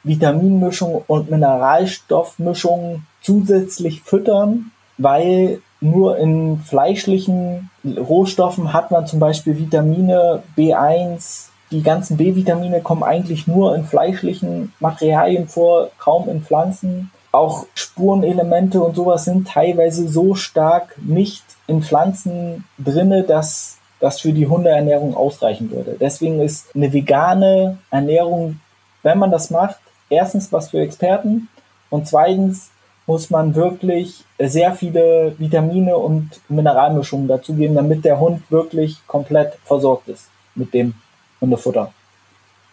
Vitaminmischung 0.03 1.03
und 1.07 1.29
Mineralstoffmischung 1.29 3.03
zusätzlich 3.21 4.01
füttern, 4.01 4.71
weil 4.97 5.61
nur 5.79 6.17
in 6.17 6.59
fleischlichen 6.59 7.69
Rohstoffen 7.85 8.73
hat 8.73 8.91
man 8.91 9.07
zum 9.07 9.19
Beispiel 9.19 9.57
Vitamine 9.57 10.43
B1, 10.55 11.49
die 11.71 11.81
ganzen 11.81 12.17
B-Vitamine 12.17 12.81
kommen 12.81 13.03
eigentlich 13.03 13.47
nur 13.47 13.75
in 13.75 13.85
fleischlichen 13.85 14.73
Materialien 14.79 15.47
vor, 15.47 15.89
kaum 15.97 16.29
in 16.29 16.41
Pflanzen. 16.41 17.11
Auch 17.31 17.65
Spurenelemente 17.75 18.81
und 18.81 18.95
sowas 18.95 19.23
sind 19.23 19.47
teilweise 19.47 20.09
so 20.09 20.35
stark 20.35 20.97
nicht 21.01 21.43
in 21.67 21.81
Pflanzen 21.81 22.65
drinne, 22.77 23.23
dass 23.23 23.77
das 24.01 24.19
für 24.19 24.33
die 24.33 24.47
Hundeernährung 24.47 25.15
ausreichen 25.15 25.71
würde. 25.71 25.95
Deswegen 25.99 26.41
ist 26.41 26.75
eine 26.75 26.91
vegane 26.91 27.77
Ernährung, 27.89 28.59
wenn 29.03 29.17
man 29.17 29.31
das 29.31 29.49
macht, 29.49 29.79
erstens 30.11 30.51
was 30.51 30.69
für 30.69 30.79
Experten 30.79 31.47
und 31.89 32.07
zweitens 32.07 32.69
muss 33.07 33.29
man 33.29 33.55
wirklich 33.55 34.23
sehr 34.39 34.73
viele 34.73 35.35
Vitamine 35.37 35.97
und 35.97 36.29
Mineralmischungen 36.49 37.27
dazugeben, 37.27 37.75
damit 37.75 38.05
der 38.05 38.19
Hund 38.19 38.43
wirklich 38.51 38.97
komplett 39.07 39.57
versorgt 39.65 40.07
ist 40.07 40.29
mit 40.55 40.73
dem 40.73 40.93
Hundefutter. 41.39 41.91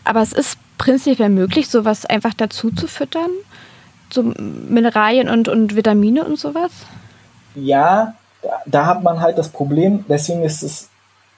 Aber 0.05 0.20
es 0.22 0.33
ist 0.33 0.59
prinzipiell 0.77 1.29
möglich, 1.29 1.68
sowas 1.68 2.07
einfach 2.07 2.35
dazu 2.35 2.70
zu 2.70 2.87
füttern? 2.87 3.31
So 4.11 4.22
Mineralien 4.22 5.29
und, 5.29 5.48
und 5.48 5.74
Vitamine 5.74 6.24
und 6.24 6.38
sowas? 6.38 6.70
Ja, 7.55 8.14
da, 8.42 8.62
da 8.66 8.87
hat 8.87 9.03
man 9.03 9.20
halt 9.20 9.38
das 9.38 9.48
Problem, 9.48 10.05
deswegen 10.09 10.42
ist 10.44 10.62
es, 10.62 10.88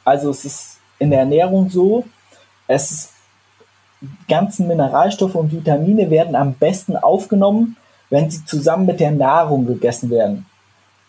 also 0.04 0.30
es 0.30 0.44
ist 0.44 0.78
in 0.98 1.10
der 1.10 1.20
Ernährung 1.20 1.70
so, 1.70 2.04
es 2.66 2.90
ist, 2.90 3.12
ganzen 4.28 4.66
Mineralstoffe 4.66 5.34
und 5.34 5.52
Vitamine 5.52 6.10
werden 6.10 6.34
am 6.34 6.54
besten 6.54 6.96
aufgenommen, 6.96 7.76
wenn 8.08 8.30
sie 8.30 8.44
zusammen 8.44 8.86
mit 8.86 9.00
der 9.00 9.10
Nahrung 9.10 9.66
gegessen 9.66 10.10
werden. 10.10 10.46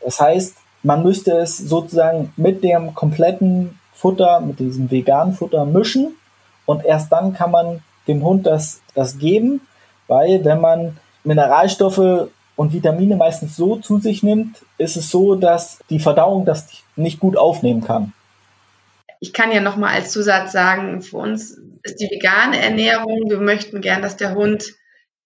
Das 0.04 0.20
heißt, 0.20 0.56
man 0.84 1.04
müsste 1.04 1.38
es 1.38 1.58
sozusagen 1.58 2.34
mit 2.38 2.64
dem 2.64 2.94
kompletten 2.96 3.80
Futter, 3.94 4.40
mit 4.42 4.60
diesem 4.60 4.90
veganen 4.90 5.34
Futter 5.34 5.66
mischen 5.66 6.16
und 6.66 6.84
erst 6.86 7.12
dann 7.12 7.34
kann 7.34 7.52
man 7.52 7.82
dem 8.08 8.24
Hund 8.24 8.48
das, 8.48 8.82
das 8.96 9.20
geben, 9.20 9.62
weil 10.08 10.44
wenn 10.44 10.60
man 10.60 10.98
Mineralstoffe 11.24 12.30
und 12.56 12.74
Vitamine 12.74 13.16
meistens 13.16 13.56
so 13.56 13.78
zu 13.78 14.00
sich 14.00 14.24
nimmt, 14.24 14.64
ist 14.78 14.98
es 14.98 15.10
so, 15.10 15.36
dass 15.36 15.80
die 15.90 16.00
Verdauung 16.00 16.46
das 16.46 16.68
nicht 16.96 17.20
gut 17.20 17.38
aufnehmen 17.38 17.82
kann. 17.82 18.14
Ich 19.20 19.34
kann 19.34 19.52
ja 19.52 19.62
nochmal 19.62 19.94
als 19.94 20.12
Zusatz 20.12 20.52
sagen, 20.52 21.02
für 21.02 21.18
uns 21.18 21.58
ist 21.84 22.00
die 22.00 22.10
vegane 22.10 22.60
Ernährung, 22.60 23.30
wir 23.30 23.40
möchten 23.40 23.82
gern, 23.82 24.02
dass 24.02 24.18
der 24.18 24.36
Hund 24.36 24.74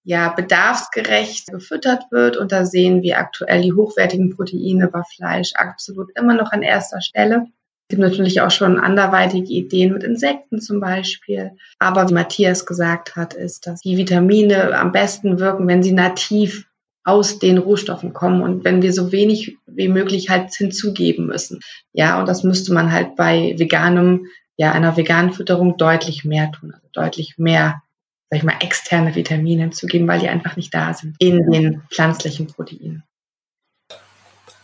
ja 0.04 0.30
bedarfsgerecht 0.30 1.48
gefüttert 1.48 2.04
wird 2.12 2.38
und 2.38 2.52
da 2.52 2.66
sehen 2.66 3.02
wir 3.02 3.18
aktuell 3.18 3.62
die 3.64 3.74
hochwertigen 3.74 4.36
Proteine 4.36 4.88
bei 4.88 5.02
Fleisch 5.16 5.54
absolut 5.56 6.10
immer 6.18 6.36
noch 6.36 6.52
an 6.52 6.62
erster 6.62 7.02
Stelle. 7.02 7.48
Es 7.88 7.90
gibt 7.90 8.02
natürlich 8.02 8.42
auch 8.42 8.52
schon 8.52 8.80
anderweitige 8.80 9.52
Ideen 9.52 9.94
mit 9.94 10.04
Insekten 10.04 10.60
zum 10.60 10.80
Beispiel. 10.80 11.52
Aber 11.78 12.10
wie 12.10 12.14
Matthias 12.14 12.66
gesagt 12.66 13.16
hat, 13.16 13.36
ist, 13.36 13.68
dass 13.68 13.82
die 13.82 13.98
Vitamine 13.98 14.76
am 14.76 14.92
besten 14.92 15.40
wirken, 15.40 15.68
wenn 15.68 15.84
sie 15.84 15.92
nativ 15.92 16.68
aus 17.04 17.38
den 17.38 17.60
Rohstoffen 17.60 18.14
kommen 18.14 18.42
und 18.42 18.66
wenn 18.66 18.82
wir 18.82 18.92
so 18.92 19.12
wenig 19.12 19.58
wie 19.68 19.88
möglich 19.88 20.32
halt 20.32 20.54
hinzugeben 20.56 21.28
müssen. 21.28 21.60
Ja, 21.94 22.20
und 22.20 22.28
das 22.28 22.44
müsste 22.44 22.74
man 22.74 22.92
halt 22.92 23.16
bei 23.16 23.54
veganem, 23.58 24.26
ja, 24.58 24.72
einer 24.72 24.96
veganen 24.98 25.34
Fütterung 25.34 25.78
deutlich 25.78 26.26
mehr 26.26 26.52
tun, 26.52 26.74
also 26.74 26.88
deutlich 26.94 27.38
mehr, 27.38 27.82
sag 28.30 28.38
ich 28.38 28.44
mal, 28.44 28.56
externe 28.62 29.16
Vitamine 29.16 29.64
hinzugeben, 29.64 30.08
weil 30.08 30.20
die 30.20 30.30
einfach 30.30 30.56
nicht 30.56 30.74
da 30.74 30.94
sind 30.94 31.16
in 31.20 31.52
den 31.52 31.82
pflanzlichen 31.92 32.48
Proteinen. 32.48 33.04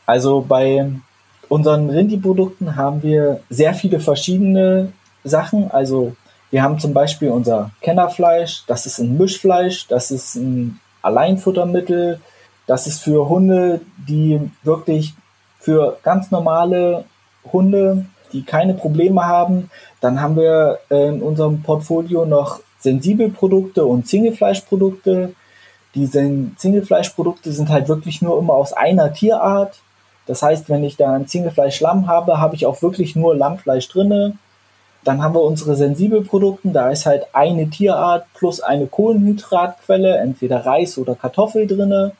Also 0.06 0.41
bei 0.47 0.89
unseren 1.49 1.89
Rindi-Produkten 1.89 2.75
haben 2.75 3.04
wir 3.04 3.41
sehr 3.49 3.73
viele 3.73 3.99
verschiedene 3.99 4.93
Sachen. 5.23 5.69
Also 5.69 6.15
wir 6.49 6.63
haben 6.63 6.80
zum 6.80 6.93
Beispiel 6.93 7.30
unser 7.30 7.71
Kennerfleisch, 7.82 8.63
das 8.67 8.86
ist 8.86 8.99
ein 8.99 9.17
Mischfleisch, 9.17 9.88
das 9.88 10.12
ist 10.12 10.36
ein 10.36 10.80
Alleinfuttermittel, 11.01 12.19
das 12.67 12.88
ist 12.88 13.01
für 13.01 13.27
Hunde, 13.27 13.82
die 13.97 14.39
wirklich 14.63 15.13
für 15.60 15.97
ganz 16.04 16.32
normale 16.32 17.06
Hunde, 17.51 18.06
die 18.34 18.44
keine 18.44 18.74
Probleme 18.74 19.26
haben. 19.26 19.70
Dann 20.00 20.22
haben 20.22 20.36
wir 20.36 20.80
in 20.89 21.22
unserem 21.22 21.62
Portfolio 21.62 22.26
noch 22.26 22.60
Sensibelprodukte 22.80 23.86
und 23.86 24.08
Singlefleischprodukte. 24.08 25.34
Die 25.96 26.06
Singlefleischprodukte 26.06 27.52
sind 27.52 27.70
halt 27.70 27.88
wirklich 27.88 28.22
nur 28.22 28.39
immer 28.39 28.54
aus 28.54 28.74
einer 28.74 29.13
Tierart. 29.13 29.82
Das 30.26 30.41
heißt, 30.41 30.70
wenn 30.70 30.84
ich 30.84 30.98
da 30.98 31.13
ein 31.13 31.28
Zingelfleisch-Lamm 31.28 32.08
habe, 32.08 32.39
habe 32.39 32.56
ich 32.56 32.65
auch 32.65 32.82
wirklich 32.82 33.15
nur 33.15 33.36
Lammfleisch 33.36 33.88
drinne. 33.89 34.38
Dann 35.04 35.24
haben 35.24 35.34
wir 35.34 35.41
unsere 35.41 35.76
Sensibelprodukte, 35.76 36.70
da 36.70 36.91
ist 36.91 37.08
halt 37.08 37.26
eine 37.34 37.70
Tierart 37.70 38.26
plus 38.36 38.62
eine 38.62 38.86
Kohlenhydratquelle, 38.86 40.17
entweder 40.17 40.63
Reis 40.63 40.98
oder 41.00 41.15
Kartoffel 41.15 41.65
drinne. 41.65 42.12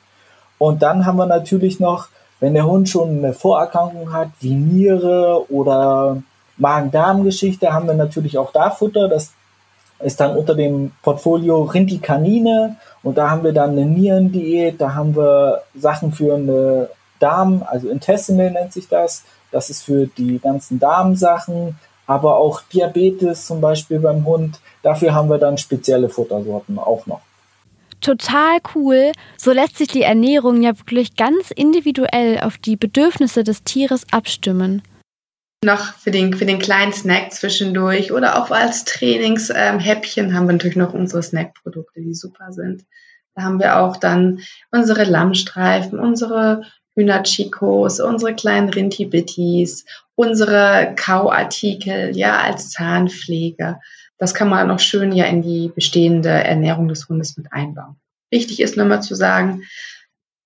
Und 0.58 0.82
dann 0.82 1.06
haben 1.06 1.18
wir 1.18 1.28
natürlich 1.28 1.80
noch 1.80 2.08
wenn 2.42 2.56
der 2.56 2.66
Hund 2.66 2.90
schon 2.90 3.20
eine 3.20 3.34
Vorerkrankung 3.34 4.12
hat, 4.12 4.30
wie 4.42 4.56
Niere 4.56 5.50
oder 5.50 6.22
Magen-Darm-Geschichte, 6.58 7.72
haben 7.72 7.88
wir 7.88 7.94
natürlich 7.94 8.38
auch 8.38 8.52
da 8.52 8.72
Futter. 8.72 9.08
Das 9.08 9.32
ist 10.00 10.20
dann 10.20 10.36
unter 10.36 10.56
dem 10.56 10.92
Portfolio 11.04 11.62
Rinti 11.64 12.00
Canine 12.00 12.76
und 13.04 13.18
da 13.18 13.30
haben 13.30 13.44
wir 13.44 13.54
dann 13.54 13.72
eine 13.72 13.86
Nierendiät, 13.86 14.82
da 14.82 14.96
haben 14.96 15.16
wir 15.16 15.62
Sachen 15.76 16.12
für 16.12 16.34
eine 16.36 16.90
Darm, 17.20 17.64
also 17.66 17.90
Intestinal 17.90 18.52
nennt 18.52 18.74
sich 18.74 18.88
das. 18.90 19.24
Das 19.52 19.70
ist 19.70 19.84
für 19.84 20.08
die 20.08 20.40
ganzen 20.40 20.80
Darmsachen, 20.80 21.78
aber 22.08 22.38
auch 22.38 22.62
Diabetes 22.74 23.46
zum 23.46 23.62
Beispiel 23.62 24.00
beim 24.00 24.26
Hund. 24.26 24.60
Dafür 24.82 25.14
haben 25.14 25.30
wir 25.30 25.38
dann 25.38 25.58
spezielle 25.58 26.10
Futtersorten 26.10 26.80
auch 26.80 27.06
noch. 27.06 27.22
Total 28.02 28.60
cool. 28.76 29.12
So 29.38 29.52
lässt 29.52 29.78
sich 29.78 29.88
die 29.88 30.02
Ernährung 30.02 30.62
ja 30.62 30.78
wirklich 30.78 31.16
ganz 31.16 31.52
individuell 31.52 32.40
auf 32.40 32.58
die 32.58 32.76
Bedürfnisse 32.76 33.44
des 33.44 33.64
Tieres 33.64 34.06
abstimmen. 34.12 34.82
Noch 35.64 35.94
für 35.94 36.10
den, 36.10 36.34
für 36.34 36.48
den 36.48 36.58
kleinen 36.58 36.92
Snack 36.92 37.32
zwischendurch 37.32 38.12
oder 38.12 38.42
auch 38.42 38.50
als 38.50 38.84
Trainingshäppchen 38.84 40.34
haben 40.34 40.48
wir 40.48 40.54
natürlich 40.54 40.76
noch 40.76 40.96
unsere 40.96 41.22
Snackprodukte, 41.22 42.02
die 42.02 42.16
super 42.16 42.52
sind. 42.52 42.84
Da 43.36 43.44
haben 43.44 43.60
wir 43.60 43.78
auch 43.78 43.98
dann 43.98 44.40
unsere 44.72 45.04
Lammstreifen, 45.04 46.00
unsere 46.00 46.64
Hühnerchicos, 46.96 48.00
unsere 48.00 48.34
kleinen 48.34 48.70
Rinti-Bittis, 48.70 49.86
unsere 50.16 50.94
Kauartikel, 50.96 52.18
ja, 52.18 52.40
als 52.40 52.72
Zahnpflege. 52.72 53.80
Das 54.22 54.36
kann 54.36 54.50
man 54.50 54.70
auch 54.70 54.80
schön 54.80 55.12
ja 55.14 55.26
in 55.26 55.42
die 55.42 55.72
bestehende 55.74 56.30
Ernährung 56.30 56.88
des 56.88 57.10
Hundes 57.10 57.38
mit 57.38 57.52
einbauen. 57.52 57.96
Wichtig 58.30 58.60
ist 58.60 58.78
nochmal 58.78 59.02
zu 59.02 59.16
sagen, 59.16 59.64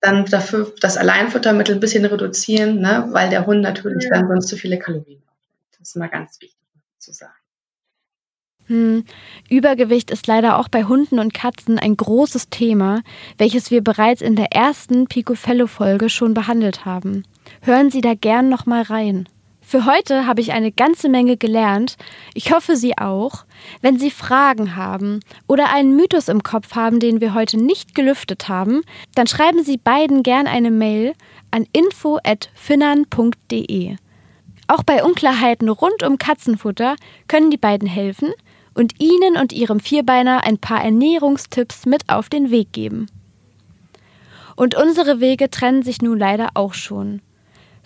dann 0.00 0.24
dafür 0.24 0.72
das 0.80 0.96
Alleinfuttermittel 0.96 1.74
ein 1.74 1.80
bisschen 1.80 2.06
reduzieren, 2.06 2.80
ne, 2.80 3.08
weil 3.10 3.28
der 3.28 3.44
Hund 3.44 3.60
natürlich 3.60 4.04
ja. 4.04 4.12
dann 4.12 4.28
sonst 4.28 4.48
zu 4.48 4.56
viele 4.56 4.78
Kalorien 4.78 5.22
aufnimmt. 5.26 5.78
Das 5.78 5.88
ist 5.88 5.96
mal 5.96 6.08
ganz 6.08 6.40
wichtig 6.40 6.56
zu 6.98 7.12
sagen. 7.12 7.34
Hm. 8.64 9.04
Übergewicht 9.50 10.10
ist 10.10 10.26
leider 10.26 10.58
auch 10.58 10.68
bei 10.68 10.84
Hunden 10.84 11.18
und 11.18 11.34
Katzen 11.34 11.78
ein 11.78 11.98
großes 11.98 12.48
Thema, 12.48 13.02
welches 13.36 13.70
wir 13.70 13.84
bereits 13.84 14.22
in 14.22 14.36
der 14.36 14.52
ersten 14.52 15.06
Picofello-Folge 15.06 16.08
schon 16.08 16.32
behandelt 16.32 16.86
haben. 16.86 17.24
Hören 17.60 17.90
Sie 17.90 18.00
da 18.00 18.14
gern 18.14 18.48
noch 18.48 18.64
mal 18.64 18.80
rein. 18.80 19.28
Für 19.68 19.84
heute 19.84 20.28
habe 20.28 20.40
ich 20.40 20.52
eine 20.52 20.70
ganze 20.70 21.08
Menge 21.08 21.36
gelernt. 21.36 21.96
Ich 22.34 22.52
hoffe, 22.52 22.76
Sie 22.76 22.96
auch. 22.98 23.44
Wenn 23.80 23.98
Sie 23.98 24.12
Fragen 24.12 24.76
haben 24.76 25.18
oder 25.48 25.72
einen 25.72 25.96
Mythos 25.96 26.28
im 26.28 26.44
Kopf 26.44 26.76
haben, 26.76 27.00
den 27.00 27.20
wir 27.20 27.34
heute 27.34 27.56
nicht 27.56 27.96
gelüftet 27.96 28.48
haben, 28.48 28.82
dann 29.16 29.26
schreiben 29.26 29.64
Sie 29.64 29.76
beiden 29.76 30.22
gern 30.22 30.46
eine 30.46 30.70
Mail 30.70 31.14
an 31.50 31.66
info@finnern.de. 31.72 33.96
Auch 34.68 34.84
bei 34.84 35.02
Unklarheiten 35.02 35.68
rund 35.68 36.04
um 36.04 36.16
Katzenfutter 36.16 36.94
können 37.26 37.50
die 37.50 37.56
beiden 37.56 37.88
helfen 37.88 38.30
und 38.72 39.00
Ihnen 39.00 39.36
und 39.36 39.52
Ihrem 39.52 39.80
Vierbeiner 39.80 40.44
ein 40.44 40.58
paar 40.58 40.84
Ernährungstipps 40.84 41.86
mit 41.86 42.08
auf 42.08 42.28
den 42.28 42.52
Weg 42.52 42.72
geben. 42.72 43.06
Und 44.54 44.76
unsere 44.76 45.18
Wege 45.18 45.50
trennen 45.50 45.82
sich 45.82 46.02
nun 46.02 46.20
leider 46.20 46.50
auch 46.54 46.74
schon. 46.74 47.20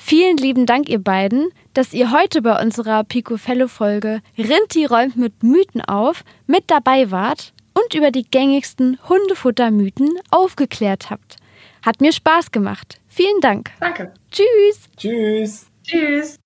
Vielen 0.02 0.38
lieben 0.38 0.64
Dank, 0.64 0.88
ihr 0.88 0.98
beiden, 0.98 1.50
dass 1.74 1.92
ihr 1.92 2.10
heute 2.10 2.40
bei 2.40 2.60
unserer 2.60 3.04
Picofello-Folge 3.04 4.22
Rinti 4.36 4.86
räumt 4.86 5.16
mit 5.16 5.42
Mythen 5.42 5.82
auf 5.82 6.24
mit 6.46 6.64
dabei 6.68 7.10
wart 7.10 7.52
und 7.74 7.94
über 7.94 8.10
die 8.10 8.24
gängigsten 8.24 8.98
Hundefuttermythen 9.08 10.08
aufgeklärt 10.30 11.10
habt. 11.10 11.36
Hat 11.84 12.00
mir 12.00 12.12
Spaß 12.12 12.50
gemacht. 12.50 12.98
Vielen 13.08 13.40
Dank. 13.40 13.70
Danke. 13.78 14.12
Tschüss. 14.32 14.88
Tschüss. 14.96 15.66
Tschüss. 15.84 16.36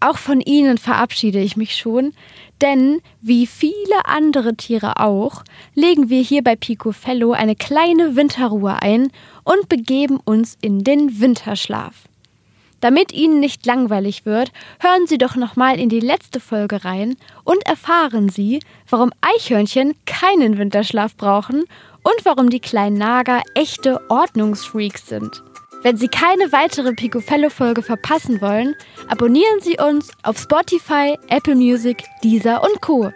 Auch 0.00 0.16
von 0.16 0.40
Ihnen 0.40 0.78
verabschiede 0.78 1.40
ich 1.40 1.56
mich 1.56 1.76
schon, 1.76 2.14
denn 2.62 3.02
wie 3.20 3.46
viele 3.46 4.06
andere 4.06 4.56
Tiere 4.56 4.98
auch, 4.98 5.44
legen 5.74 6.08
wir 6.08 6.22
hier 6.22 6.42
bei 6.42 6.56
Picofello 6.56 7.32
eine 7.32 7.54
kleine 7.54 8.16
Winterruhe 8.16 8.80
ein 8.80 9.12
und 9.44 9.68
begeben 9.68 10.18
uns 10.24 10.56
in 10.62 10.82
den 10.84 11.20
Winterschlaf. 11.20 12.07
Damit 12.80 13.12
Ihnen 13.12 13.40
nicht 13.40 13.66
langweilig 13.66 14.24
wird, 14.24 14.52
hören 14.80 15.06
Sie 15.06 15.18
doch 15.18 15.34
nochmal 15.34 15.80
in 15.80 15.88
die 15.88 16.00
letzte 16.00 16.38
Folge 16.38 16.84
rein 16.84 17.16
und 17.44 17.66
erfahren 17.66 18.28
Sie, 18.28 18.60
warum 18.88 19.10
Eichhörnchen 19.20 19.94
keinen 20.06 20.58
Winterschlaf 20.58 21.16
brauchen 21.16 21.64
und 22.02 22.24
warum 22.24 22.50
die 22.50 22.60
kleinen 22.60 22.96
Nager 22.96 23.42
echte 23.54 24.00
Ordnungsfreaks 24.08 25.08
sind. 25.08 25.42
Wenn 25.82 25.96
Sie 25.96 26.08
keine 26.08 26.50
weitere 26.50 26.92
Picofello-Folge 26.92 27.82
verpassen 27.82 28.40
wollen, 28.40 28.74
abonnieren 29.08 29.60
Sie 29.60 29.78
uns 29.78 30.10
auf 30.24 30.38
Spotify, 30.38 31.16
Apple 31.28 31.54
Music, 31.54 32.02
Deezer 32.24 32.62
und 32.62 32.80
Co. 32.80 33.12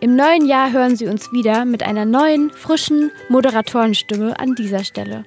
Im 0.00 0.16
neuen 0.16 0.46
Jahr 0.46 0.70
hören 0.70 0.96
Sie 0.96 1.06
uns 1.06 1.32
wieder 1.32 1.64
mit 1.64 1.82
einer 1.82 2.04
neuen, 2.04 2.50
frischen 2.50 3.10
Moderatorenstimme 3.30 4.38
an 4.38 4.54
dieser 4.54 4.84
Stelle. 4.84 5.24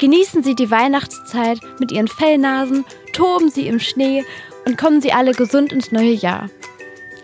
Genießen 0.00 0.42
Sie 0.42 0.54
die 0.54 0.70
Weihnachtszeit 0.70 1.60
mit 1.78 1.92
Ihren 1.92 2.08
Fellnasen, 2.08 2.84
toben 3.12 3.50
Sie 3.50 3.66
im 3.66 3.80
Schnee 3.80 4.24
und 4.66 4.76
kommen 4.76 5.00
Sie 5.00 5.12
alle 5.12 5.32
gesund 5.32 5.72
ins 5.72 5.92
neue 5.92 6.12
Jahr. 6.12 6.50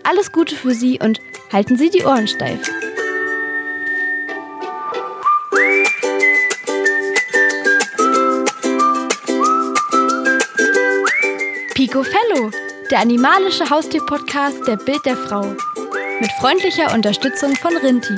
Alles 0.03 0.31
Gute 0.31 0.55
für 0.55 0.73
Sie 0.73 0.99
und 0.99 1.19
halten 1.51 1.77
Sie 1.77 1.89
die 1.89 2.03
Ohren 2.03 2.27
steif. 2.27 2.69
Pico 11.73 12.03
Fellow, 12.03 12.51
der 12.89 12.99
animalische 12.99 13.69
Haustier-Podcast 13.69 14.65
der 14.67 14.77
Bild 14.77 15.05
der 15.05 15.15
Frau. 15.15 15.55
Mit 16.19 16.31
freundlicher 16.39 16.93
Unterstützung 16.93 17.55
von 17.55 17.77
Rinti. 17.77 18.15